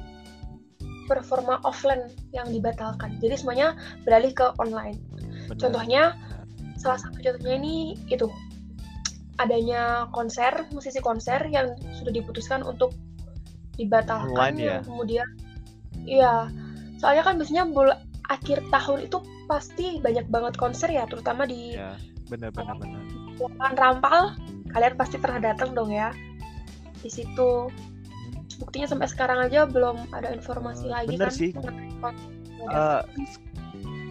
performa 1.07 1.63
offline 1.63 2.11
yang 2.35 2.51
dibatalkan. 2.51 3.19
Jadi 3.23 3.35
semuanya 3.39 3.79
beralih 4.03 4.35
ke 4.35 4.51
online. 4.59 4.99
benar. 5.47 5.59
Contohnya, 5.59 6.03
salah 6.79 6.99
satu 6.99 7.19
contohnya 7.23 7.57
ini 7.59 7.95
itu 8.11 8.27
adanya 9.39 10.11
konser, 10.11 10.67
musisi 10.73 10.99
konser 10.99 11.45
yang 11.53 11.77
sudah 12.01 12.11
diputuskan 12.11 12.65
untuk 12.67 12.97
dibatalkan. 13.79 14.35
Online 14.35 14.59
ya? 14.59 14.79
Kemudian, 14.83 15.29
iya, 16.09 16.51
soalnya 16.97 17.23
kan 17.23 17.37
biasanya 17.37 17.65
bul- 17.67 18.01
akhir 18.27 18.59
tahun 18.69 19.07
itu 19.07 19.19
pasti 19.47 20.03
banyak 20.03 20.27
banget 20.27 20.59
konser 20.59 20.91
ya, 20.91 21.07
terutama 21.07 21.47
di 21.47 21.79
ya 21.79 21.95
benar 22.27 22.51
benar 22.51 22.75
benar 22.75 23.01
lapangan 23.39 23.75
Rampal. 23.79 24.21
Kalian 24.75 24.95
pasti 24.99 25.17
pernah 25.17 25.39
datang 25.39 25.73
dong 25.73 25.95
ya 25.95 26.11
di 26.99 27.07
situ. 27.07 27.71
Buktinya 28.59 28.89
sampai 28.89 29.07
sekarang 29.07 29.39
aja 29.47 29.69
belum 29.69 30.11
ada 30.11 30.33
informasi 30.33 30.89
Eh, 30.89 30.91
lagi 30.91 31.15
bener 31.15 31.29
kan 31.29 31.33
sih. 31.33 31.51
konser. 31.55 31.73
Eh, 32.67 33.03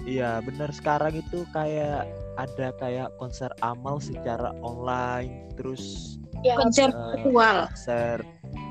iya 0.06 0.40
benar 0.40 0.70
sekarang 0.72 1.18
itu 1.18 1.44
kayak 1.52 2.06
ada 2.38 2.68
kayak 2.78 3.10
konser 3.18 3.50
amal 3.60 3.98
secara 3.98 4.54
online 4.62 5.50
terus 5.58 6.16
ya, 6.40 6.56
Konser 6.56 6.88
Eh, 6.88 7.26
virtual. 7.26 7.68
konser 7.68 8.18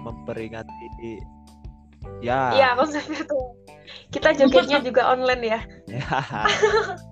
memperingati 0.05 0.89
ya 2.23 2.53
Iya, 2.55 2.69
konsepnya 2.77 3.25
tuh. 3.25 3.53
Kita 4.09 4.33
jogetnya 4.33 4.81
juga 4.81 5.09
online 5.09 5.43
ya. 5.53 5.61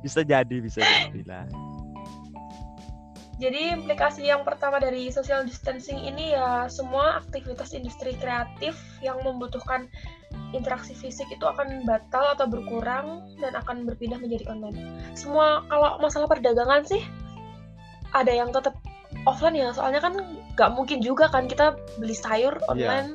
bisa 0.00 0.20
jadi 0.20 0.56
bisa 0.58 0.80
jadi 0.80 1.20
lah 1.24 1.44
Jadi 3.36 3.74
implikasi 3.74 4.22
yang 4.22 4.46
pertama 4.46 4.78
dari 4.78 5.10
social 5.10 5.42
distancing 5.42 5.98
ini 5.98 6.30
ya 6.30 6.70
semua 6.70 7.18
aktivitas 7.18 7.74
industri 7.74 8.14
kreatif 8.14 8.78
yang 9.02 9.18
membutuhkan 9.18 9.90
interaksi 10.54 10.94
fisik 10.94 11.26
itu 11.26 11.42
akan 11.42 11.82
batal 11.82 12.38
atau 12.38 12.46
berkurang 12.46 13.18
dan 13.42 13.58
akan 13.58 13.82
berpindah 13.82 14.22
menjadi 14.22 14.46
online. 14.46 14.78
Semua 15.18 15.66
kalau 15.66 15.98
masalah 15.98 16.30
perdagangan 16.30 16.86
sih 16.86 17.02
ada 18.14 18.30
yang 18.30 18.54
tetap 18.54 18.78
offline 19.26 19.58
ya, 19.58 19.74
soalnya 19.74 19.98
kan 19.98 20.14
nggak 20.54 20.70
mungkin 20.78 21.02
juga 21.02 21.26
kan 21.26 21.50
kita 21.50 21.74
beli 21.98 22.14
sayur 22.14 22.54
Iya, 22.54 22.68
online. 22.70 23.08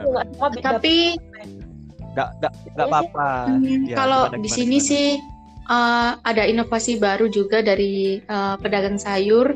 nggak 0.00 0.26
cuma 0.32 0.48
bi- 0.48 0.64
Tapi 0.64 0.94
nggak 2.12 2.28
nggak 2.40 2.52
Iya 2.76 2.84
apa-apa 2.88 3.28
hmm, 3.46 3.80
Ya, 3.84 3.96
kalau 3.96 4.22
gimana, 4.28 4.36
di 4.40 4.48
gimana, 4.48 4.56
sini 4.56 4.76
gimana? 4.76 4.88
sih 4.90 5.06
uh, 5.68 6.10
ada 6.22 6.42
inovasi 6.46 6.96
baru 6.98 7.26
juga 7.28 7.60
dari 7.60 8.20
uh, 8.26 8.56
pedagang 8.60 8.96
sayur. 8.98 9.54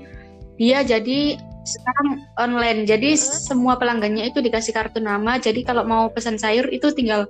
Dia 0.61 0.85
jadi 0.85 1.37
sekarang 1.64 2.09
online. 2.37 2.85
Jadi 2.85 3.14
Mhm. 3.14 3.18
semua 3.18 3.78
pelanggannya 3.78 4.28
itu 4.28 4.42
dikasih 4.42 4.75
kartu 4.75 4.99
nama. 4.99 5.38
Jadi 5.38 5.62
kalau 5.62 5.82
mau 5.87 6.11
pesan 6.11 6.37
sayur 6.37 6.66
itu 6.68 6.90
tinggal 6.92 7.26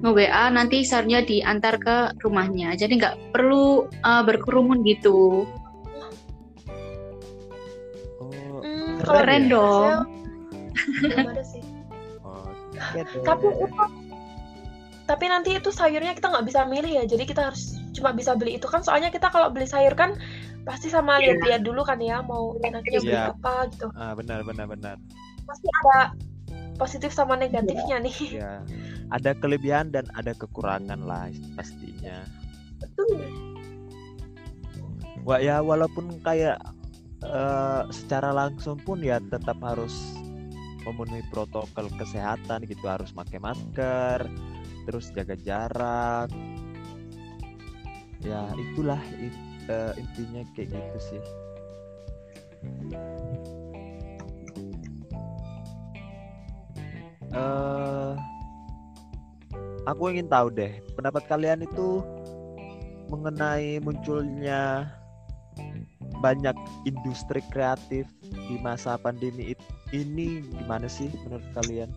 nge-WA 0.00 0.48
nanti 0.50 0.82
sayurnya 0.84 1.20
diantar 1.24 1.76
ke 1.78 1.96
rumahnya. 2.24 2.74
Jadi 2.76 2.92
nggak 3.00 3.16
perlu 3.32 3.86
uh, 4.02 4.22
berkerumun 4.24 4.80
gitu. 4.84 5.44
oh, 8.20 8.60
Hmm, 8.64 9.00
Keren 9.04 9.42
Keren 9.44 9.44
dong. 9.48 9.94
Belum 11.00 11.24
ada 11.28 11.42
sih. 11.44 11.62
oh, 12.20 12.50
deh. 12.92 13.04
Tapi 13.22 13.46
itu 13.52 13.82
tapi 15.04 15.28
nanti 15.28 15.52
itu 15.54 15.68
sayurnya 15.68 16.12
kita 16.12 16.32
nggak 16.32 16.46
bisa 16.48 16.64
milih 16.64 16.88
ya, 16.90 17.04
jadi 17.04 17.24
kita 17.24 17.42
harus 17.52 17.76
cuma 17.92 18.10
bisa 18.10 18.32
beli 18.32 18.56
itu 18.56 18.64
kan. 18.64 18.80
Soalnya 18.80 19.08
kita 19.08 19.28
kalau 19.28 19.48
beli 19.48 19.64
sayur 19.64 19.92
kan 19.92 20.16
pasti 20.64 20.88
sama 20.88 21.20
Iya. 21.20 21.36
lihat-lihat 21.36 21.62
dulu 21.62 21.84
kan 21.84 22.00
ya, 22.00 22.20
mau 22.20 22.56
enaknya 22.60 22.98
beli 22.98 23.12
Iya. 23.12 23.32
apa 23.32 23.68
gitu. 23.68 23.86
ah, 23.92 24.12
benar 24.12 24.40
benar 24.42 24.64
benar 24.64 24.96
Pasti 25.44 25.68
ada 25.68 25.98
positif 26.74 27.12
sama 27.12 27.36
negatifnya 27.36 28.00
nih. 28.00 28.16
ya 28.34 28.64
ada 29.12 29.36
kelebihan 29.36 29.92
dan 29.92 30.08
ada 30.16 30.32
kekurangan 30.32 31.04
lah 31.04 31.28
pastinya 31.54 32.24
Betul. 32.80 33.28
Wah 35.22 35.38
ya 35.38 35.60
walaupun 35.60 36.20
kayak 36.20 36.56
eh, 37.22 37.82
secara 37.88 38.32
langsung 38.32 38.76
pun 38.76 39.00
ya 39.00 39.20
tetap 39.22 39.56
harus 39.60 39.92
memenuhi 40.84 41.24
protokol 41.28 41.88
kesehatan 41.96 42.64
gitu 42.64 42.84
harus 42.84 43.08
pakai 43.08 43.40
masker 43.40 44.28
terus 44.84 45.08
jaga 45.12 45.36
jarak 45.40 46.28
ya 48.24 48.48
itulah 48.56 49.00
in- 49.20 49.52
eh, 49.68 49.92
intinya 50.00 50.42
kayak 50.56 50.72
gitu 50.72 50.98
sih 51.00 51.22
eh 57.34 58.12
aku 59.84 60.02
ingin 60.12 60.28
tahu 60.28 60.48
deh 60.52 60.72
pendapat 60.96 61.24
kalian 61.28 61.64
itu 61.64 62.00
mengenai 63.12 63.78
munculnya 63.84 64.88
banyak 66.24 66.56
industri 66.88 67.44
kreatif 67.52 68.08
di 68.48 68.56
masa 68.64 68.96
pandemi 68.96 69.52
it- 69.52 69.72
ini 69.92 70.40
gimana 70.56 70.88
sih 70.88 71.12
menurut 71.28 71.44
kalian? 71.52 71.92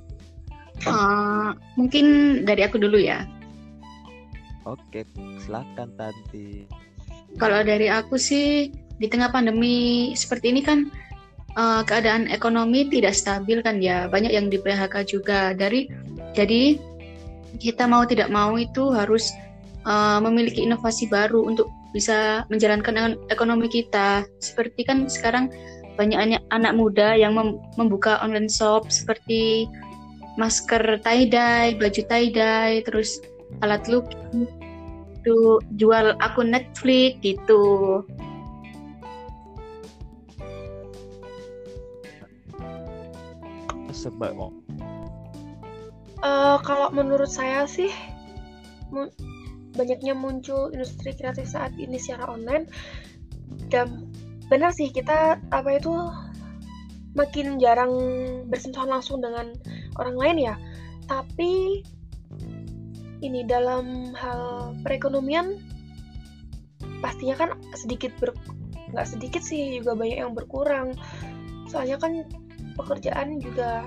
Uh, 0.85 1.57
mungkin 1.73 2.05
dari 2.45 2.61
aku 2.61 2.77
dulu 2.77 3.01
ya. 3.01 3.25
Oke, 4.67 5.07
silakan 5.41 5.89
Tanti. 5.95 6.67
Kalau 7.39 7.63
dari 7.63 7.87
aku 7.87 8.19
sih 8.19 8.69
di 8.97 9.07
tengah 9.07 9.31
pandemi 9.31 10.11
seperti 10.13 10.51
ini 10.51 10.61
kan 10.61 10.89
uh, 11.57 11.81
keadaan 11.85 12.29
ekonomi 12.29 12.89
tidak 12.89 13.13
stabil 13.13 13.61
kan 13.61 13.81
ya 13.81 14.09
banyak 14.09 14.33
yang 14.33 14.49
di 14.49 14.57
PHK 14.57 15.05
juga 15.05 15.53
dari 15.53 15.89
jadi 16.33 16.77
kita 17.57 17.89
mau 17.89 18.05
tidak 18.05 18.29
mau 18.29 18.57
itu 18.57 18.93
harus 18.93 19.33
uh, 19.85 20.21
memiliki 20.21 20.65
inovasi 20.65 21.09
baru 21.09 21.45
untuk 21.45 21.69
bisa 21.95 22.43
menjalankan 22.51 23.15
ek- 23.15 23.21
ekonomi 23.33 23.71
kita 23.71 24.25
seperti 24.43 24.83
kan 24.83 25.07
sekarang 25.07 25.49
banyak 25.97 26.19
anak, 26.19 26.41
anak 26.53 26.73
muda 26.77 27.17
yang 27.17 27.33
mem- 27.33 27.57
membuka 27.79 28.21
online 28.21 28.51
shop 28.51 28.89
seperti 28.93 29.65
masker 30.37 31.01
tie 31.01 31.25
dye, 31.25 31.75
baju 31.75 32.01
tie 32.05 32.29
dye, 32.29 32.85
terus 32.85 33.19
alat 33.65 33.83
lukis, 33.89 34.47
itu 35.17 35.37
jual 35.81 36.13
akun 36.21 36.53
Netflix 36.53 37.17
gitu. 37.25 37.99
Sebab 43.97 44.37
oh, 44.37 44.53
Eh, 46.17 46.57
kalau 46.65 46.89
menurut 46.89 47.29
saya 47.29 47.69
sih 47.69 47.93
mu- 48.89 49.13
banyaknya 49.77 50.17
muncul 50.17 50.73
industri 50.73 51.13
kreatif 51.13 51.45
saat 51.45 51.77
ini 51.77 52.01
secara 52.01 52.33
online. 52.33 52.65
Dan 53.69 54.09
benar 54.49 54.73
sih 54.73 54.89
kita 54.89 55.37
apa 55.53 55.77
itu 55.77 55.93
makin 57.13 57.61
jarang 57.61 57.93
bersentuhan 58.49 58.97
langsung 58.97 59.21
dengan 59.21 59.53
orang 59.97 60.17
lain 60.17 60.37
ya. 60.51 60.55
Tapi 61.07 61.81
ini 63.25 63.41
dalam 63.47 64.13
hal 64.13 64.73
perekonomian 64.85 65.57
pastinya 67.01 67.37
kan 67.37 67.49
sedikit 67.73 68.13
ber 68.21 68.33
nggak 68.93 69.07
sedikit 69.07 69.43
sih 69.43 69.81
juga 69.81 69.97
banyak 69.97 70.19
yang 70.21 70.33
berkurang. 70.33 70.95
Soalnya 71.67 71.99
kan 71.99 72.23
pekerjaan 72.79 73.41
juga 73.41 73.83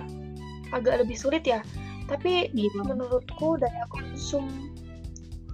agak 0.74 1.06
lebih 1.06 1.16
sulit 1.16 1.46
ya. 1.46 1.62
Tapi 2.10 2.50
Gitu. 2.50 2.82
menurutku 2.82 3.54
daya 3.54 3.86
konsum 3.86 4.50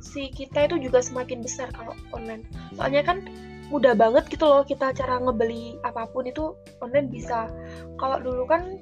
si 0.01 0.33
kita 0.33 0.65
itu 0.65 0.89
juga 0.89 1.05
semakin 1.05 1.45
besar 1.45 1.69
kalau 1.77 1.93
online. 2.17 2.49
Soalnya 2.73 3.05
kan 3.05 3.21
mudah 3.69 3.99
banget 3.99 4.31
gitu 4.31 4.47
loh 4.47 4.63
kita 4.63 4.95
cara 4.95 5.19
ngebeli 5.21 5.77
apa 5.85 6.09
pun 6.09 6.25
itu 6.25 6.57
online 6.81 7.13
bisa. 7.13 7.51
Kalau 8.01 8.23
dulu 8.23 8.49
kan 8.49 8.81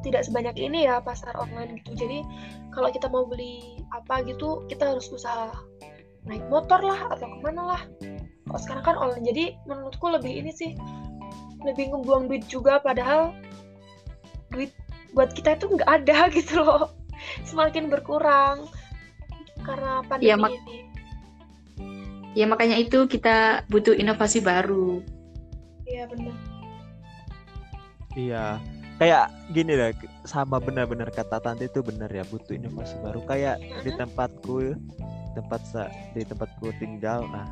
tidak 0.00 0.24
sebanyak 0.24 0.56
ini 0.56 0.88
ya 0.88 0.98
pasar 0.98 1.36
online 1.36 1.80
gitu. 1.82 1.92
Jadi 1.96 2.24
kalau 2.72 2.88
kita 2.88 3.06
mau 3.06 3.24
beli 3.24 3.80
apa 3.90 4.22
gitu 4.24 4.64
kita 4.66 4.94
harus 4.94 5.10
usaha 5.10 5.50
naik 6.24 6.44
motor 6.48 6.80
lah 6.80 7.10
atau 7.10 7.26
ke 7.26 7.38
mana 7.40 7.62
lah. 7.76 7.82
Kalau 8.46 8.60
sekarang 8.60 8.84
kan 8.84 8.96
online. 8.96 9.24
Jadi 9.24 9.44
menurutku 9.64 10.08
lebih 10.08 10.32
ini 10.32 10.50
sih 10.50 10.72
lebih 11.62 11.92
ngebuang 11.92 12.28
duit 12.28 12.44
juga. 12.46 12.80
Padahal 12.80 13.32
duit 14.50 14.72
buat 15.12 15.30
kita 15.30 15.54
itu 15.54 15.66
nggak 15.68 15.90
ada 15.90 16.28
gitu 16.36 16.60
loh. 16.60 16.92
Semakin 17.44 17.92
berkurang 17.92 18.64
karena 19.60 20.00
pandemi 20.08 20.26
Iya, 20.26 20.36
mak- 20.40 20.56
ini. 20.56 20.78
Ya 22.32 22.46
makanya 22.46 22.78
itu 22.78 23.04
kita 23.04 23.66
butuh 23.66 23.92
inovasi 23.92 24.38
baru. 24.40 25.02
iya 25.84 26.06
benar. 26.06 26.30
Iya 28.14 28.46
kayak 29.00 29.32
gini 29.48 29.72
lah 29.74 29.96
sama 30.28 30.60
benar-benar 30.60 31.08
kata 31.08 31.40
Tanti 31.40 31.66
itu 31.66 31.80
benar 31.80 32.12
ya 32.12 32.20
butuh 32.28 32.52
inovasi 32.52 33.00
baru. 33.00 33.24
Kayak 33.24 33.56
di 33.80 33.90
tempatku 33.90 34.76
tempat 35.32 35.60
sa- 35.64 35.88
di 36.12 36.20
tempatku 36.20 36.68
tinggal 36.76 37.24
nah 37.32 37.48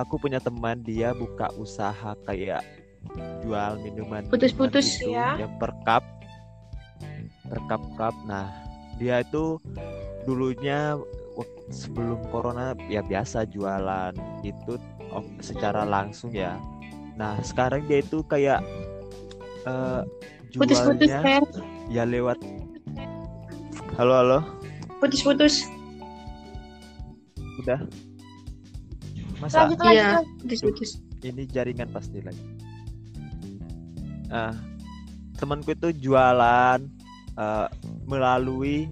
aku 0.00 0.16
punya 0.16 0.40
teman 0.40 0.80
dia 0.80 1.12
buka 1.12 1.52
usaha 1.60 2.16
kayak 2.24 2.64
jual 3.44 3.76
minuman 3.84 4.24
Putus-putus, 4.26 4.96
minuman 4.98 5.04
gitu 5.04 5.10
ya. 5.12 5.28
yang 5.44 5.52
per 5.60 5.76
cup. 5.84 6.02
Per 7.44 7.60
cup 7.68 7.82
cup 7.94 8.14
nah 8.24 8.48
dia 8.96 9.20
itu 9.20 9.60
dulunya 10.24 10.96
sebelum 11.68 12.22
corona 12.32 12.72
ya 12.88 13.04
biasa 13.04 13.44
jualan 13.44 14.16
itu 14.40 14.80
secara 15.38 15.84
langsung 15.84 16.32
ya. 16.32 16.56
Nah 17.14 17.36
sekarang 17.44 17.84
dia 17.84 18.00
itu 18.00 18.24
kayak 18.24 18.64
eh, 19.66 20.02
Putus-putus, 20.54 21.10
Fer. 21.10 21.42
ya 21.88 22.02
lewat 22.02 22.38
halo 23.96 24.12
halo 24.14 24.38
Putus-putus. 24.98 25.66
udah 27.56 27.80
masa 29.38 29.64
lanjut 29.64 29.80
lagi 29.80 29.96
Iya, 29.96 30.08
Mas. 30.12 30.26
putus-putus. 30.38 30.90
ini 31.22 31.42
jaringan 31.46 31.88
pasti 31.90 32.20
lagi 32.20 32.44
ah 34.28 34.52
temanku 35.34 35.72
itu 35.72 35.88
jualan 35.98 36.80
eh, 37.34 37.68
melalui 38.04 38.88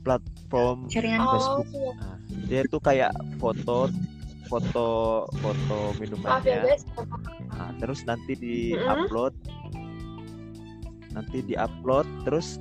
platform 0.00 0.86
Jaringan. 0.86 1.20
oh 1.20 1.30
Facebook. 1.34 1.66
iya. 1.70 1.92
Nah, 1.94 2.16
dia 2.46 2.60
tuh 2.66 2.80
kayak 2.80 3.12
foto 3.36 3.90
foto 4.46 4.88
foto 5.38 5.78
ya 5.78 5.98
minumannya 5.98 6.58
Nah, 7.50 7.70
terus 7.76 8.02
nanti 8.02 8.32
di 8.34 8.54
Mm-mm. 8.72 9.06
upload 9.06 9.34
nanti 11.14 11.42
di 11.42 11.54
upload 11.58 12.06
terus 12.26 12.60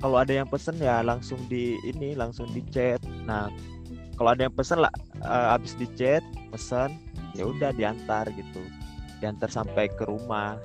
kalau 0.00 0.20
ada 0.20 0.32
yang 0.32 0.48
pesen 0.48 0.80
ya 0.80 1.04
langsung 1.04 1.40
di 1.48 1.76
ini 1.84 2.16
langsung 2.16 2.48
di 2.52 2.64
chat 2.72 3.00
nah 3.28 3.52
kalau 4.20 4.36
ada 4.36 4.44
yang 4.48 4.52
pesen 4.52 4.84
lah 4.84 4.92
eh, 5.24 5.54
abis 5.56 5.72
di 5.80 5.88
chat 5.96 6.20
pesen 6.52 6.92
ya 7.32 7.48
udah 7.48 7.72
diantar 7.72 8.28
gitu. 8.34 8.60
Diantar 9.24 9.48
sampai 9.48 9.88
ke 9.88 10.04
rumah. 10.04 10.60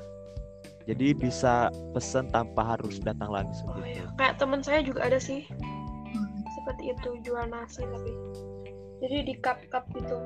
Jadi 0.86 1.18
bisa 1.18 1.74
pesen 1.96 2.30
tanpa 2.30 2.78
harus 2.78 3.02
datang 3.02 3.34
langsung 3.34 3.74
oh 3.74 3.82
gitu 3.82 4.06
iya. 4.06 4.06
kayak 4.22 4.38
teman 4.38 4.62
saya 4.62 4.86
juga 4.86 5.08
ada 5.08 5.18
sih. 5.18 5.48
Seperti 6.62 6.94
itu 6.94 7.10
jual 7.26 7.48
nasi 7.50 7.82
tapi. 7.82 8.14
Jadi 9.02 9.18
di 9.32 9.34
cup 9.42 9.64
cup 9.74 9.90
gitu 9.98 10.20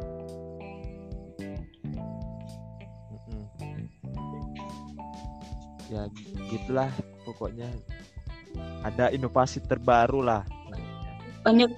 ya 5.89 6.05
gitulah 6.53 6.89
pokoknya. 7.25 7.67
Ada 8.85 9.11
inovasi 9.13 9.61
terbaru 9.65 10.23
lah. 10.23 10.41
Banyak. 11.43 11.69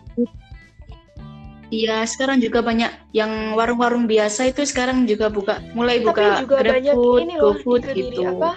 Iya, 1.72 2.04
sekarang 2.04 2.44
juga 2.44 2.60
banyak 2.60 3.16
yang 3.16 3.56
warung-warung 3.56 4.04
biasa 4.04 4.52
itu 4.52 4.68
sekarang 4.68 5.08
juga 5.08 5.32
buka, 5.32 5.64
mulai 5.72 6.04
tapi 6.04 6.08
buka 6.12 6.44
juga 6.44 6.56
banyak 6.68 6.96
GrabFood, 7.00 7.22
ini 7.24 7.36
loh 7.40 7.56
Kediri, 7.56 8.12
gitu. 8.12 8.22
apa? 8.28 8.52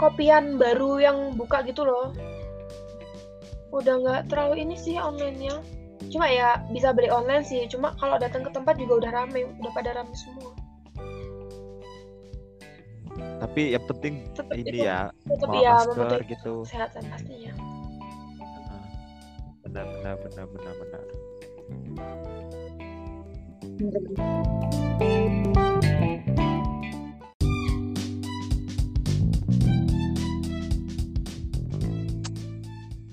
Kopian 0.00 0.56
baru 0.56 0.96
yang 0.96 1.18
buka 1.36 1.60
gitu 1.68 1.84
loh. 1.84 2.16
Udah 3.68 4.00
nggak 4.00 4.32
terlalu 4.32 4.64
ini 4.64 4.80
sih 4.80 4.96
onlinenya. 4.96 5.60
Cuma 6.08 6.24
ya 6.32 6.64
bisa 6.72 6.96
beli 6.96 7.12
online 7.12 7.44
sih. 7.44 7.68
Cuma 7.68 7.92
kalau 8.00 8.16
datang 8.16 8.48
ke 8.48 8.50
tempat 8.56 8.80
juga 8.80 9.04
udah 9.04 9.10
rame 9.12 9.44
udah 9.60 9.72
pada 9.76 9.92
rame 9.92 10.14
semua 10.16 10.57
tapi 13.38 13.78
yang 13.78 13.84
penting 13.86 14.14
tetap 14.34 14.50
ini 14.58 14.78
ya 14.82 15.14
tetap 15.26 15.46
bawa 15.46 15.62
ya 15.62 15.74
masker 15.78 16.20
gitu. 16.26 16.54
kesehatan 16.66 17.02
pastinya. 17.06 17.52
Nah, 18.58 18.82
benar 19.62 19.86
benar 19.94 20.14
benar 20.18 20.44
benar 20.50 20.74
benar. 20.82 21.04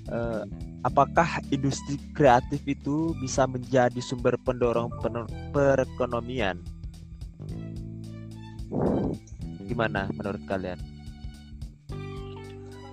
Eh, 0.06 0.44
apakah 0.82 1.42
industri 1.54 2.02
kreatif 2.18 2.62
itu 2.66 3.14
bisa 3.22 3.46
menjadi 3.46 4.02
sumber 4.02 4.38
pendorong 4.42 4.90
perekonomian? 5.54 6.58
Gimana 9.66 10.08
menurut 10.14 10.42
kalian? 10.46 10.78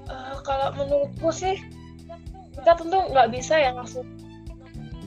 Eh, 0.09 0.37
kalau 0.45 0.73
menurutku 0.77 1.29
sih 1.33 1.61
kita 2.53 2.77
tentu 2.77 2.99
nggak 3.13 3.33
bisa 3.33 3.57
ya 3.57 3.73
langsung 3.73 4.05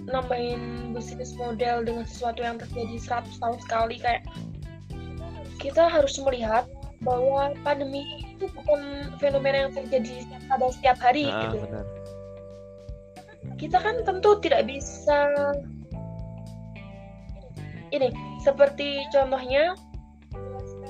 nambahin 0.06 0.94
bisnis 0.94 1.34
model 1.34 1.82
dengan 1.82 2.06
sesuatu 2.06 2.42
yang 2.46 2.62
terjadi 2.62 3.26
100 3.26 3.42
tahun 3.42 3.58
sekali 3.66 3.96
kayak 3.98 4.22
kita 5.58 5.90
harus 5.90 6.14
melihat 6.22 6.70
bahwa 7.02 7.54
pandemi 7.66 8.06
itu 8.38 8.46
bukan 8.54 9.14
fenomena 9.18 9.70
yang 9.70 9.74
terjadi 9.74 10.26
pada 10.50 10.70
setiap 10.74 10.98
hari 11.02 11.30
Ah, 11.30 11.50
gitu. 11.50 11.58
benar. 11.66 11.86
Kita 13.56 13.78
kan 13.82 14.02
tentu 14.06 14.38
tidak 14.42 14.66
bisa 14.70 15.18
ini 17.94 18.10
seperti 18.42 19.06
contohnya 19.14 19.74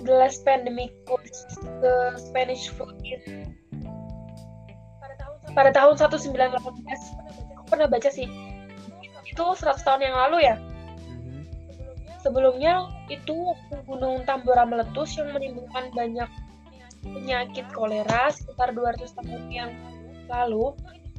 the 0.05 0.13
last 0.13 0.45
pandemic 0.45 0.93
was 1.09 1.43
the 1.81 2.13
Spanish 2.21 2.69
flu 2.69 2.93
in 3.01 3.51
pada 5.55 5.71
tahun 5.71 5.95
1918 5.95 6.35
aku 7.55 7.63
pernah 7.71 7.87
baca 7.87 8.09
sih. 8.11 8.27
Itu 9.25 9.55
100 9.55 9.81
tahun 9.81 10.01
yang 10.03 10.15
lalu 10.15 10.37
ya? 10.45 10.55
Mhm. 11.09 11.47
sebelumnya 12.19 12.91
itu 13.07 13.55
gunung 13.87 14.27
Tambora 14.27 14.67
meletus 14.67 15.15
yang 15.15 15.31
menimbulkan 15.31 15.93
banyak 15.95 16.29
penyakit 17.05 17.65
kolera 17.71 18.33
sekitar 18.33 18.75
200 18.75 19.15
tahun 19.15 19.43
yang 19.49 19.71
lalu. 20.27 20.75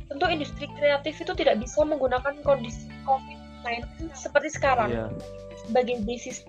Tentu 0.07 0.27
industri 0.31 0.71
kreatif 0.79 1.19
itu 1.19 1.33
tidak 1.35 1.59
bisa 1.59 1.83
menggunakan 1.83 2.39
kondisi 2.47 2.87
COVID-19 3.03 4.15
seperti 4.15 4.55
sekarang. 4.55 4.91
Iya. 4.93 5.09
sebagai 5.67 5.99
basis 6.07 6.47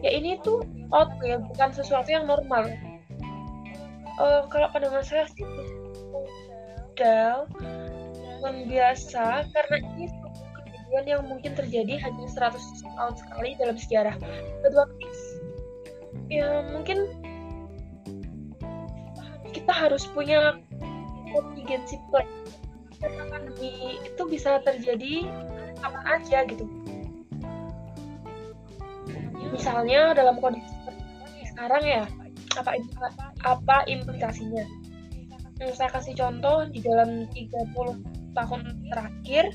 ya 0.00 0.10
ini 0.12 0.40
tuh 0.40 0.64
out 0.92 1.12
ya 1.20 1.40
bukan 1.40 1.70
sesuatu 1.72 2.08
yang 2.08 2.24
normal. 2.24 2.68
Eh, 4.20 4.42
kalau 4.52 4.68
pandangan 4.72 5.04
saya 5.04 5.24
sih 5.32 5.46
yang 7.00 8.68
biasa 8.68 9.48
karena 9.56 9.76
ini 9.80 10.12
kejadian 10.52 11.04
yang 11.08 11.22
mungkin 11.24 11.56
terjadi 11.56 11.96
hanya 11.96 12.28
100 12.28 12.60
tahun 12.84 13.14
sekali 13.16 13.50
dalam 13.56 13.76
sejarah. 13.80 14.16
Is 15.00 15.20
ya 16.28 16.68
mungkin 16.76 17.08
kita 19.56 19.72
harus 19.72 20.04
punya 20.12 20.60
contingency 21.32 21.96
plan. 22.12 22.28
Karena 23.00 23.24
pandemi 23.32 23.96
itu 24.04 24.22
bisa 24.28 24.60
terjadi 24.60 25.24
kapan 25.80 26.04
aja 26.20 26.44
gitu 26.44 26.68
misalnya 29.50 30.14
dalam 30.14 30.38
kondisi 30.38 30.70
sekarang 31.54 31.84
ya 31.84 32.04
apa 32.58 32.70
apa 33.44 33.76
implikasinya? 33.86 34.64
Hmm, 35.60 35.72
saya 35.76 35.92
kasih 35.92 36.16
contoh 36.16 36.64
di 36.72 36.80
dalam 36.80 37.28
30 37.36 38.32
tahun 38.32 38.60
terakhir 38.88 39.52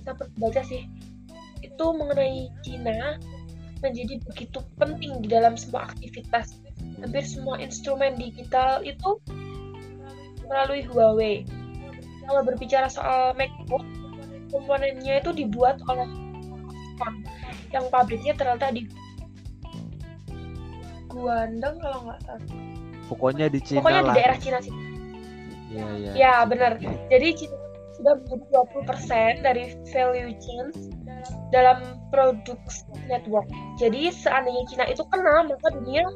saya 0.00 0.14
baca 0.40 0.62
sih 0.64 0.88
itu 1.60 1.84
mengenai 1.92 2.48
Cina 2.64 3.20
menjadi 3.84 4.20
begitu 4.24 4.64
penting 4.80 5.20
di 5.20 5.28
dalam 5.28 5.56
semua 5.60 5.92
aktivitas. 5.92 6.56
Hampir 7.04 7.24
semua 7.28 7.60
instrumen 7.60 8.16
digital 8.16 8.80
itu 8.80 9.20
melalui 10.48 10.84
Huawei. 10.88 11.44
Kalau 12.24 12.40
berbicara 12.40 12.88
soal 12.88 13.36
MacBook 13.36 13.84
komponennya 14.48 15.20
itu 15.20 15.30
dibuat 15.36 15.80
oleh 15.92 16.08
yang 17.74 17.84
pabriknya 17.90 18.32
terletak 18.38 18.72
di 18.72 18.86
Guangdong 21.14 21.76
kalau 21.78 21.98
nggak 22.04 22.18
salah 22.26 22.42
Pokoknya 23.06 23.46
di 23.46 23.60
Cina 23.60 23.78
pokoknya 23.80 24.00
di 24.00 24.08
lah. 24.10 24.16
daerah 24.16 24.38
Cina 24.38 24.58
sih 24.60 24.74
Iya, 25.70 25.86
iya. 25.98 26.12
Ya, 26.14 26.34
benar. 26.46 26.78
Jadi 27.10 27.28
Cina 27.34 27.56
sudah 27.94 28.14
menjadi 28.14 28.44
20% 28.46 29.42
dari 29.42 29.64
value 29.90 30.30
chain 30.38 30.66
dalam 31.50 31.78
produksi 32.14 32.86
network. 33.06 33.46
Jadi 33.74 34.14
seandainya 34.14 34.62
Cina 34.70 34.84
itu 34.86 35.02
kena, 35.10 35.42
maka 35.42 35.74
dunia 35.74 36.06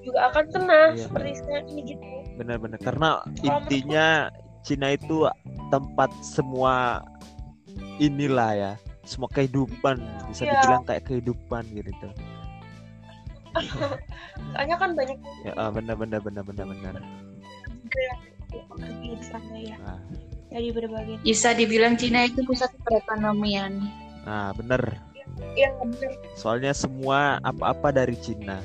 juga 0.00 0.32
akan 0.32 0.44
kena 0.52 0.80
Iya. 0.92 1.08
seperti 1.08 1.30
sekarang 1.40 1.66
ini 1.72 1.82
gitu. 1.96 2.04
Benar-benar 2.36 2.80
karena 2.80 3.08
Kalau 3.24 3.32
intinya 3.40 4.06
Cina 4.60 4.92
itu 4.92 5.24
tempat 5.72 6.12
semua 6.20 7.00
inilah 7.96 8.52
ya, 8.52 8.72
semua 9.08 9.32
kehidupan 9.32 9.96
bisa 10.28 10.44
Iya. 10.44 10.60
dibilang 10.60 10.84
kayak 10.84 11.04
kehidupan 11.08 11.64
gitu. 11.72 12.08
Soalnya 14.54 14.76
kan 14.78 14.90
banyak 14.94 15.18
Ya, 15.42 15.52
ah, 15.56 15.70
benar 15.70 15.96
benar 15.96 16.20
benar 16.22 16.42
benar 16.44 16.66
benar. 16.66 16.94
di 19.00 19.16
sana 19.26 19.56
ya 19.58 19.76
Nah, 19.78 20.00
dari 20.50 20.68
berbagai. 20.74 21.22
Bisa 21.22 21.54
dibilang 21.54 21.94
Cina 21.94 22.26
itu 22.26 22.42
pusat 22.46 22.70
perekonomian. 22.82 23.78
nah 24.26 24.50
benar. 24.54 24.82
Yang 25.56 25.74
benar 25.96 26.12
Soalnya 26.36 26.72
semua 26.74 27.38
apa-apa 27.42 27.94
dari 27.94 28.14
Cina. 28.18 28.58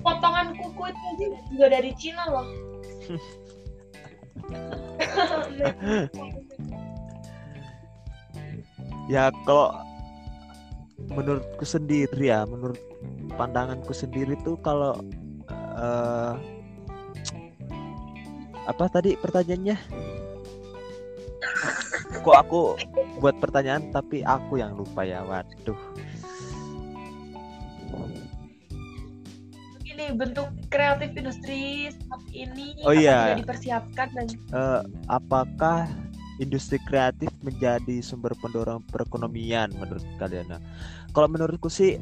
potongan 0.00 0.56
kuku 0.56 0.88
itu 0.88 1.04
aja 1.12 1.26
juga 1.52 1.66
dari 1.68 1.92
Cina 1.92 2.24
loh. 2.32 2.48
Ya 9.10 9.34
kalau 9.42 9.74
menurutku 11.08 11.64
sendiri 11.64 12.28
ya, 12.28 12.44
menurut 12.44 12.78
pandanganku 13.34 13.96
sendiri 13.96 14.36
tuh 14.44 14.60
kalau 14.60 15.00
eh, 15.78 16.34
apa 18.68 18.84
tadi 18.92 19.16
pertanyaannya? 19.16 19.76
Kok 22.20 22.36
aku 22.36 22.60
buat 23.18 23.36
pertanyaan 23.40 23.88
tapi 23.88 24.20
aku 24.20 24.60
yang 24.60 24.76
lupa 24.76 25.08
ya, 25.08 25.24
waduh. 25.24 25.78
ini 30.00 30.16
bentuk 30.16 30.48
kreatif 30.72 31.12
industri 31.12 31.92
saat 31.92 32.22
ini 32.32 32.72
Oh 32.88 32.96
iya. 32.96 33.36
sudah 33.36 33.38
dipersiapkan 33.44 34.08
dan 34.16 34.26
Eh, 34.32 34.80
apakah 35.12 35.84
industri 36.40 36.80
kreatif 36.88 37.28
menjadi 37.44 38.00
sumber 38.00 38.32
pendorong 38.40 38.80
perekonomian 38.88 39.70
menurut 39.76 40.02
kalian? 40.16 40.48
Nah, 40.48 40.60
kalau 41.12 41.28
menurutku 41.28 41.68
sih 41.68 42.00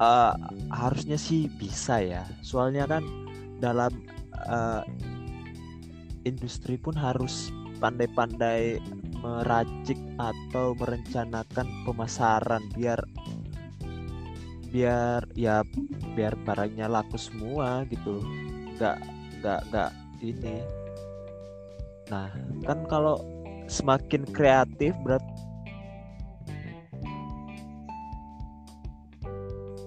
eh, 0.00 0.34
harusnya 0.72 1.20
sih 1.20 1.52
bisa 1.60 2.00
ya. 2.00 2.24
Soalnya 2.40 2.88
kan 2.88 3.04
dalam 3.60 3.92
eh, 4.48 4.82
industri 6.24 6.80
pun 6.80 6.96
harus 6.96 7.52
pandai-pandai 7.78 8.82
meracik 9.22 9.98
atau 10.18 10.74
merencanakan 10.74 11.66
pemasaran 11.86 12.62
biar 12.74 12.98
biar 14.68 15.24
ya 15.32 15.64
biar 16.12 16.34
barangnya 16.42 16.88
laku 16.88 17.20
semua 17.20 17.84
gitu. 17.92 18.24
Nggak 18.76 18.96
nggak 19.38 19.60
nggak 19.70 19.90
ini 20.18 20.77
Nah, 22.08 22.32
kan 22.64 22.88
kalau 22.88 23.20
semakin 23.68 24.24
kreatif 24.32 24.96
berat 25.04 25.20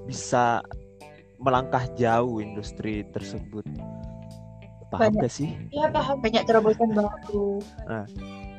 bisa 0.05 0.61
melangkah 1.41 1.87
jauh 1.97 2.37
industri 2.37 3.01
tersebut. 3.09 3.65
Paham 4.91 5.17
Banyak. 5.17 5.23
gak 5.23 5.33
sih? 5.33 5.49
Iya 5.71 5.87
paham. 5.89 6.19
banyak 6.19 6.43
terobosan 6.43 6.91
baru 6.91 7.63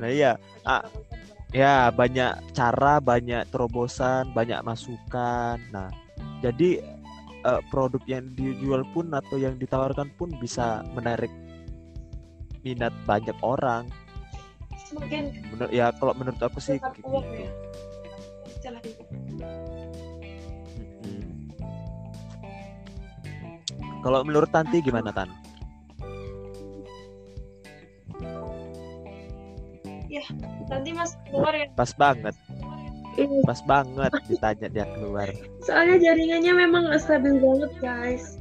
Nah 0.00 0.08
iya, 0.08 0.40
ah, 0.64 0.82
ya 1.52 1.92
banyak 1.92 2.56
cara, 2.56 2.98
banyak 2.98 3.46
terobosan, 3.52 4.32
banyak 4.32 4.58
masukan. 4.64 5.60
Nah, 5.70 5.92
jadi 6.40 6.82
eh, 7.44 7.60
produk 7.70 8.02
yang 8.08 8.32
dijual 8.32 8.82
pun 8.96 9.12
atau 9.12 9.36
yang 9.38 9.60
ditawarkan 9.60 10.10
pun 10.16 10.32
bisa 10.40 10.80
menarik 10.96 11.30
minat 12.62 12.94
banyak 13.06 13.34
orang. 13.42 13.86
Semakin 14.88 15.30
Menur 15.54 15.68
ya 15.70 15.90
kalau 15.98 16.12
menurut 16.16 16.40
aku 16.42 16.58
sih 16.58 16.78
kayak 16.78 16.96
gitu. 16.98 17.22
ya. 17.36 17.50
Kalau 24.02 24.26
menurut 24.26 24.50
Tanti 24.50 24.82
gimana 24.82 25.14
Tan? 25.14 25.30
Nanti 30.72 30.90
mas 30.96 31.12
keluar 31.28 31.52
ya. 31.52 31.68
Pas 31.76 31.92
banget, 31.92 32.34
Iya, 33.20 33.44
pas 33.44 33.60
banget 33.68 34.12
ditanya 34.24 34.68
dia 34.72 34.86
keluar. 34.96 35.28
Soalnya 35.60 36.00
jaringannya 36.00 36.52
memang 36.64 36.88
nggak 36.88 37.00
stabil 37.04 37.36
banget 37.36 37.72
guys. 37.84 38.40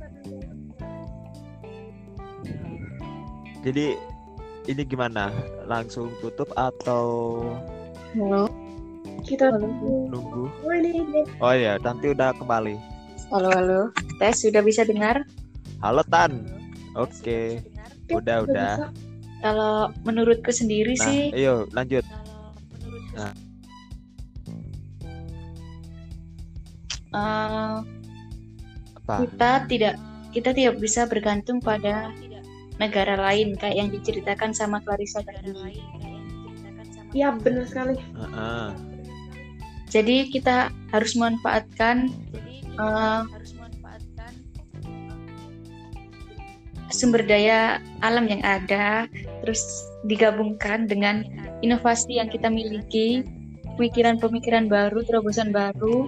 Jadi 3.61 3.99
ini 4.67 4.81
gimana? 4.83 5.31
Langsung 5.65 6.11
tutup 6.19 6.49
atau 6.53 7.39
halo 8.13 8.45
Kita 9.21 9.49
Halo. 9.49 9.65
nunggu? 10.09 10.45
Oh 10.61 10.73
ini 10.73 10.97
ini. 10.97 11.21
Oh 11.37 11.53
ya, 11.53 11.77
Tanti 11.77 12.09
udah 12.09 12.33
kembali. 12.33 12.75
halo 13.31 13.47
halo 13.47 13.81
tes 14.19 14.43
sudah 14.43 14.59
bisa 14.59 14.83
dengar 14.83 15.23
Halo 15.79 16.03
Tan. 16.03 16.45
Oke, 16.93 17.63
udah 18.11 18.43
udah. 18.43 18.73
bisa. 18.75 18.87
kalau 19.41 19.73
menurutku 20.03 20.51
sendiri 20.51 20.93
Nah, 20.93 21.05
sih 21.07 21.21
ayo 21.33 21.65
lanjut. 21.71 22.05
eh, 23.17 23.33
Apa? 28.95 29.15
kita 29.25 29.51
tidak 29.67 29.95
kita 30.31 30.49
tidak 30.51 30.75
bisa 30.77 31.07
bergantung 31.07 31.57
pada 31.59 32.11
negara 32.81 33.13
lain 33.13 33.53
kayak 33.61 33.77
yang 33.77 33.89
diceritakan 33.93 34.51
sama 34.57 34.81
Clarissa 34.81 35.21
tadi. 35.21 35.53
Iya 37.13 37.37
benar 37.37 37.69
sekali. 37.69 37.95
Heeh. 37.95 38.69
Jadi 39.91 40.31
kita 40.31 40.71
harus 40.95 41.13
memanfaatkan 41.19 42.09
eh, 42.79 43.21
sumber 46.89 47.23
daya 47.27 47.83
alam 47.99 48.27
yang 48.31 48.39
ada, 48.41 49.05
terus 49.43 49.61
digabungkan 50.07 50.87
dengan 50.87 51.27
inovasi 51.59 52.17
yang 52.17 52.31
kita 52.31 52.47
miliki, 52.47 53.27
pemikiran-pemikiran 53.75 54.71
baru, 54.71 55.03
terobosan 55.03 55.51
baru. 55.51 56.07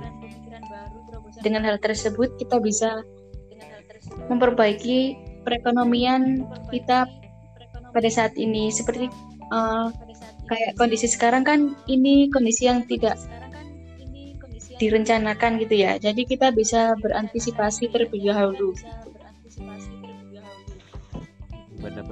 Dengan 1.43 1.67
hal 1.67 1.75
tersebut 1.83 2.39
kita 2.39 2.63
bisa 2.63 3.03
memperbaiki 4.31 5.32
perekonomian 5.43 6.47
kita 6.71 7.05
pada 7.93 8.09
saat 8.09 8.33
ini 8.35 8.71
seperti 8.73 9.07
eh, 9.51 9.87
kayak 10.49 10.71
kondisi 10.75 11.07
sekarang 11.07 11.43
kan 11.45 11.59
ini 11.87 12.27
kondisi 12.33 12.65
yang 12.67 12.83
tidak 12.87 13.15
direncanakan 14.81 15.61
gitu 15.61 15.75
ya. 15.79 15.95
Jadi 16.01 16.25
kita 16.25 16.49
bisa 16.51 16.97
berantisipasi 16.99 17.87
terlebih 17.93 18.33
dahulu. 18.33 18.73
Bener. 21.79 22.03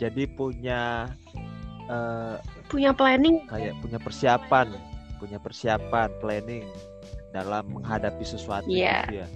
Jadi 0.00 0.24
punya 0.32 1.12
eh, 1.86 2.36
Punya 2.70 2.94
planning. 2.94 3.44
kayak 3.50 3.74
punya 3.82 3.98
persiapan, 3.98 4.66
punya 5.18 5.38
persiapan, 5.42 6.08
planning 6.22 6.64
dalam 7.30 7.66
menghadapi 7.70 8.22
sesuatu 8.26 8.66
Iya. 8.70 9.06
gitu 9.06 9.14
ya. 9.22 9.28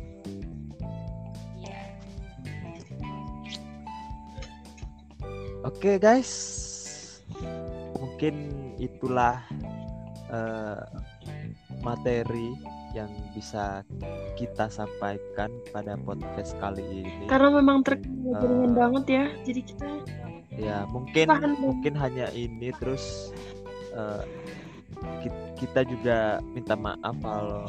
Oke 5.64 5.96
guys, 5.96 6.32
mungkin 7.96 8.52
itulah 8.76 9.40
eh, 10.28 10.82
materi 11.80 12.52
yang 12.92 13.08
bisa 13.32 13.80
kita 14.36 14.68
sampaikan 14.68 15.48
pada 15.72 15.96
podcast 15.96 16.52
kali 16.60 16.84
ini. 17.00 17.24
Karena 17.26 17.48
memang 17.58 17.80
jaringan 18.38 18.70
Eh. 18.70 18.76
banget 18.76 19.04
ya. 19.08 19.24
Jadi 19.42 19.60
kita 19.64 19.88
Ya 20.54 20.86
mungkin 20.86 21.26
Tahan 21.26 21.58
mungkin 21.58 21.98
hanya 21.98 22.30
ini 22.30 22.70
terus 22.78 23.34
ki- 25.18 25.42
kita 25.58 25.82
juga 25.82 26.38
minta 26.54 26.78
maaf 26.78 27.16
kalau 27.18 27.66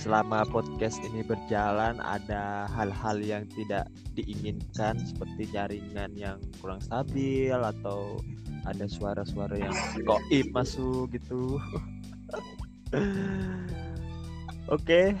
selama 0.00 0.48
podcast 0.48 0.96
ini 1.04 1.20
berjalan 1.20 2.00
ada 2.00 2.64
hal-hal 2.72 3.20
yang 3.20 3.44
tidak 3.52 3.84
diinginkan 4.16 4.96
seperti 4.96 5.44
jaringan 5.52 6.16
yang 6.16 6.40
kurang 6.56 6.80
stabil 6.80 7.52
atau 7.52 8.16
ada 8.64 8.88
suara-suara 8.88 9.60
yang 9.60 9.76
goib 10.08 10.48
masuk 10.56 11.12
gitu. 11.12 11.60
Oke, 14.72 15.12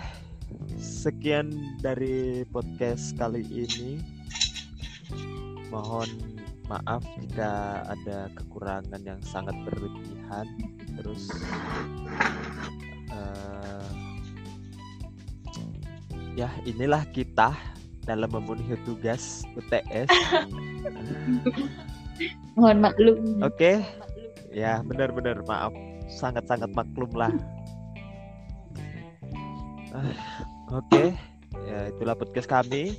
sekian 0.80 1.52
dari 1.84 2.48
podcast 2.48 3.12
kali 3.20 3.44
ini. 3.44 4.00
Mohon 5.68 6.08
maaf 6.72 7.04
jika 7.20 7.84
ada 7.84 8.32
kekurangan 8.32 9.02
yang 9.04 9.20
sangat 9.20 9.60
berlebihan. 9.60 10.48
Terus 10.96 11.28
eh, 13.12 13.79
ya 16.40 16.48
inilah 16.64 17.04
kita 17.12 17.52
dalam 18.08 18.32
memenuhi 18.32 18.80
tugas 18.88 19.44
UTS. 19.52 20.08
Mohon 22.56 22.78
maklum. 22.80 23.16
Oke, 23.44 23.84
ya 24.48 24.80
benar-benar 24.80 25.44
maaf, 25.44 25.72
sangat-sangat 26.08 26.72
maklum 26.72 27.12
lah. 27.12 27.32
Ah, 29.92 30.16
Oke, 30.72 31.12
ya 31.68 31.92
itulah 31.92 32.16
podcast 32.16 32.48
kami. 32.48 32.96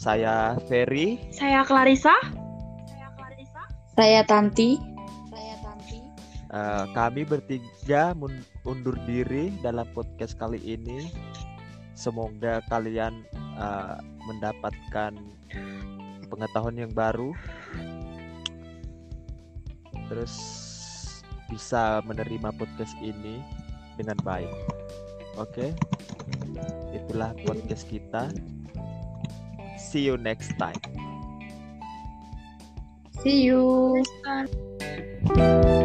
Saya 0.00 0.56
Ferry. 0.64 1.20
saya 1.28 1.60
Clarissa. 1.68 2.16
Saya 3.92 4.24
Tanti. 4.24 4.80
Eh, 6.50 6.84
kami 6.98 7.22
bertiga 7.22 8.10
mun- 8.18 8.42
undur 8.66 8.98
diri 9.06 9.54
dalam 9.62 9.86
podcast 9.94 10.34
kali 10.34 10.58
ini. 10.58 11.29
Semoga 12.00 12.64
kalian 12.72 13.28
eh, 13.60 13.96
mendapatkan 14.24 15.12
pengetahuan 16.32 16.80
yang 16.80 16.92
baru, 16.96 17.36
terus 20.08 20.32
bisa 21.52 22.00
menerima 22.08 22.56
podcast 22.56 22.96
ini 23.04 23.44
dengan 24.00 24.16
baik. 24.24 24.48
Oke, 25.36 25.76
itulah 26.96 27.36
podcast 27.44 27.84
kita. 27.84 28.32
See 29.76 30.08
you 30.08 30.16
next 30.16 30.56
time. 30.56 30.80
See 33.20 33.44
you. 33.44 34.00
Sekarang. 34.00 35.79